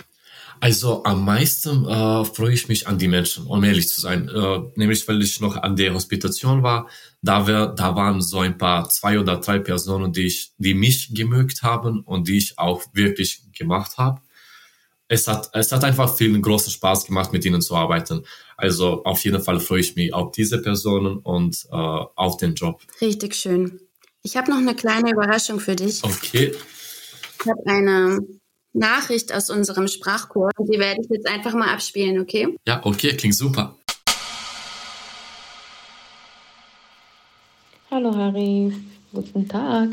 Also 0.59 1.03
am 1.03 1.23
meisten 1.23 1.85
äh, 1.85 2.25
freue 2.25 2.53
ich 2.53 2.67
mich 2.67 2.87
an 2.87 2.97
die 2.97 3.07
Menschen, 3.07 3.45
um 3.45 3.63
ehrlich 3.63 3.89
zu 3.89 4.01
sein. 4.01 4.29
Äh, 4.29 4.59
nämlich, 4.75 5.07
weil 5.07 5.21
ich 5.21 5.39
noch 5.39 5.55
an 5.57 5.75
der 5.75 5.93
Hospitation 5.93 6.63
war. 6.63 6.89
Da, 7.21 7.47
wär, 7.47 7.67
da 7.67 7.95
waren 7.95 8.21
so 8.21 8.39
ein 8.39 8.57
paar 8.57 8.89
zwei 8.89 9.19
oder 9.19 9.37
drei 9.37 9.59
Personen, 9.59 10.13
die, 10.13 10.27
ich, 10.27 10.53
die 10.57 10.73
mich 10.73 11.13
gemögt 11.13 11.63
haben 11.63 12.01
und 12.01 12.27
die 12.27 12.37
ich 12.37 12.57
auch 12.59 12.83
wirklich 12.93 13.43
gemacht 13.53 13.97
habe 13.97 14.21
es 15.07 15.27
hat, 15.27 15.49
es 15.53 15.71
hat 15.71 15.83
einfach 15.83 16.15
vielen 16.15 16.41
großen 16.41 16.71
Spaß 16.71 17.05
gemacht, 17.05 17.31
mit 17.31 17.45
ihnen 17.45 17.61
zu 17.61 17.75
arbeiten. 17.75 18.23
Also 18.57 19.03
auf 19.03 19.23
jeden 19.23 19.41
Fall 19.41 19.59
freue 19.59 19.79
ich 19.79 19.95
mich 19.95 20.13
auf 20.13 20.31
diese 20.31 20.61
Personen 20.61 21.17
und 21.17 21.65
äh, 21.71 21.75
auf 21.75 22.37
den 22.37 22.55
Job. 22.55 22.81
Richtig 23.01 23.35
schön. 23.35 23.79
Ich 24.23 24.35
habe 24.35 24.51
noch 24.51 24.57
eine 24.57 24.75
kleine 24.75 25.11
Überraschung 25.11 25.59
für 25.59 25.75
dich. 25.75 26.03
Okay. 26.03 26.53
Ich 27.39 27.47
habe 27.47 27.61
eine 27.65 28.19
Nachricht 28.77 29.33
aus 29.33 29.49
unserem 29.49 29.87
Sprachkurs 29.87 30.53
und 30.57 30.71
die 30.71 30.79
werde 30.79 31.01
ich 31.01 31.09
jetzt 31.09 31.27
einfach 31.27 31.53
mal 31.53 31.73
abspielen, 31.73 32.19
okay? 32.21 32.47
Ja, 32.67 32.79
okay, 32.83 33.15
klingt 33.15 33.35
super. 33.35 33.75
Hallo 37.89 38.15
Harry, 38.15 38.73
guten 39.13 39.47
Tag. 39.47 39.89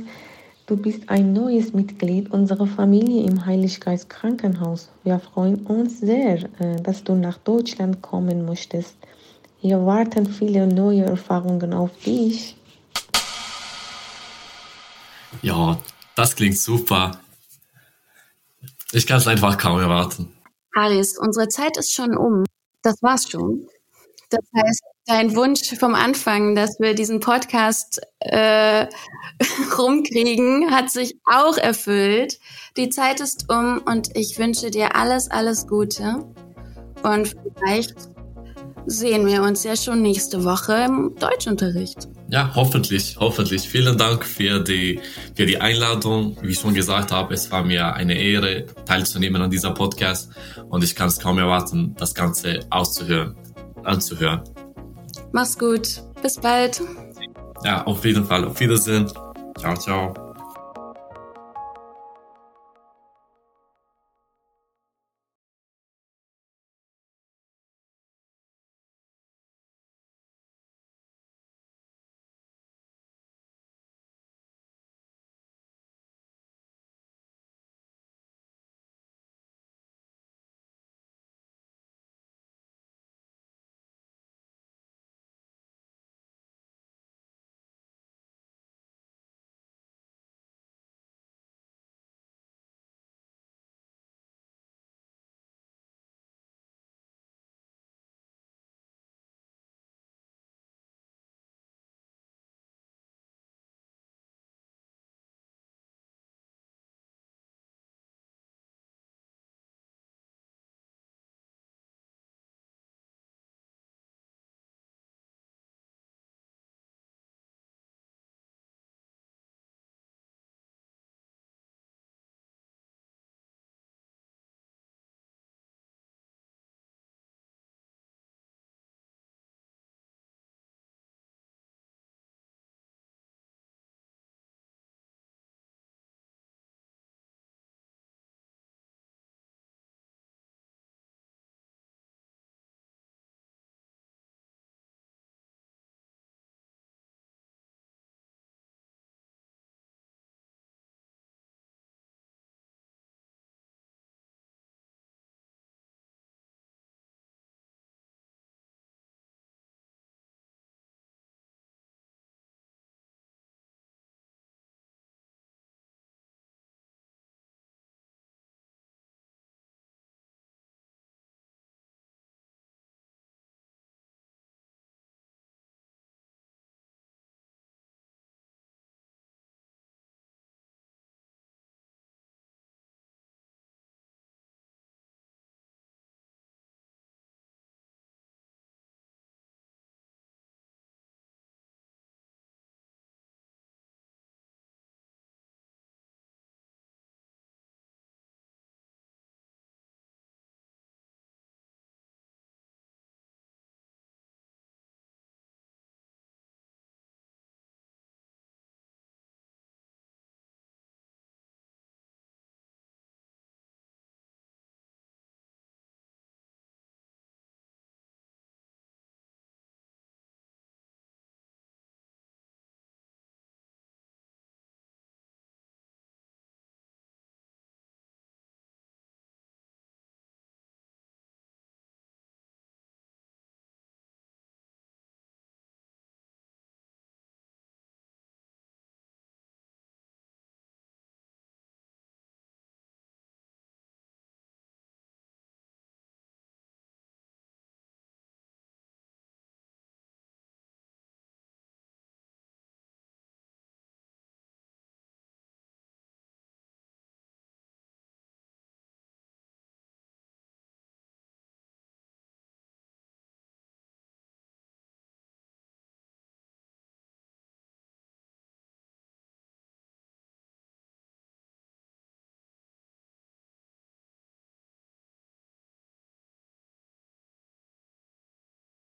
Du 0.66 0.77
bist 0.77 1.09
ein 1.09 1.33
neues 1.33 1.73
Mitglied 1.73 2.31
unserer 2.31 2.66
Familie 2.66 3.25
im 3.25 3.44
Heiliggeist 3.44 4.09
Krankenhaus. 4.09 4.88
Wir 5.03 5.18
freuen 5.18 5.66
uns 5.66 6.01
sehr, 6.01 6.44
äh, 6.59 6.77
dass 6.83 7.05
du 7.05 7.14
nach 7.14 7.38
Deutschland 7.38 8.01
kommen 8.03 8.44
möchtest. 8.47 8.97
Hier 9.61 9.85
warten 9.85 10.27
viele 10.27 10.66
neue 10.66 11.05
Erfahrungen 11.05 11.73
auf 11.73 11.90
dich. 12.05 12.57
Ja, 15.42 15.79
das 16.14 16.35
klingt 16.35 16.59
super. 16.59 17.20
Ich 18.94 19.09
kann 19.09 19.18
es 19.18 19.26
einfach 19.26 19.59
kaum 19.59 19.80
erwarten. 19.80 20.33
Aris, 20.76 21.18
unsere 21.18 21.48
Zeit 21.48 21.76
ist 21.76 21.92
schon 21.92 22.16
um. 22.16 22.44
Das 22.83 23.02
war's 23.02 23.28
schon. 23.28 23.66
Das 24.30 24.44
heißt, 24.57 24.83
dein 25.07 25.35
Wunsch 25.35 25.76
vom 25.78 25.94
Anfang, 25.94 26.54
dass 26.54 26.78
wir 26.78 26.94
diesen 26.94 27.18
Podcast 27.20 28.00
äh, 28.20 28.87
rumkriegen, 29.78 30.70
hat 30.70 30.90
sich 30.90 31.16
auch 31.24 31.57
erfüllt. 31.57 32.38
Die 32.76 32.88
Zeit 32.88 33.20
ist 33.20 33.50
um 33.50 33.83
und 33.85 34.16
ich 34.16 34.38
wünsche 34.38 34.70
dir 34.70 34.94
alles, 34.94 35.28
alles 35.30 35.66
Gute. 35.66 36.24
Und 37.02 37.35
vielleicht 37.57 37.94
sehen 38.87 39.27
wir 39.27 39.42
uns 39.42 39.64
ja 39.64 39.77
schon 39.77 40.03
nächste 40.03 40.44
Woche 40.44 40.85
im 40.87 41.14
Deutschunterricht. 41.18 42.09
Ja, 42.29 42.51
hoffentlich, 42.55 43.16
hoffentlich. 43.18 43.68
Vielen 43.68 43.97
Dank 43.97 44.25
für 44.25 44.61
die, 44.61 45.01
für 45.35 45.47
die 45.47 45.61
Einladung. 45.61 46.37
Wie 46.42 46.53
ich 46.53 46.59
schon 46.59 46.75
gesagt 46.75 47.12
habe, 47.12 47.35
es 47.35 47.51
war 47.51 47.64
mir 47.64 47.94
eine 47.94 48.18
Ehre, 48.18 48.66
teilzunehmen 48.87 49.40
an 49.42 49.51
dieser 49.51 49.73
Podcast 49.73 50.31
und 50.68 50.83
ich 50.83 50.94
kann 50.94 51.09
es 51.09 51.18
kaum 51.18 51.38
erwarten, 51.38 51.94
das 51.99 52.14
Ganze 52.14 52.61
auszuhören, 52.70 53.37
anzuhören. 53.83 54.42
Mach's 55.33 55.59
gut. 55.59 56.03
Bis 56.23 56.37
bald. 56.37 56.81
Ja, 57.64 57.85
auf 57.85 58.05
jeden 58.05 58.25
Fall. 58.25 58.44
Auf 58.44 58.59
Wiedersehen. 58.61 59.11
Ciao, 59.59 59.77
ciao. 59.77 60.23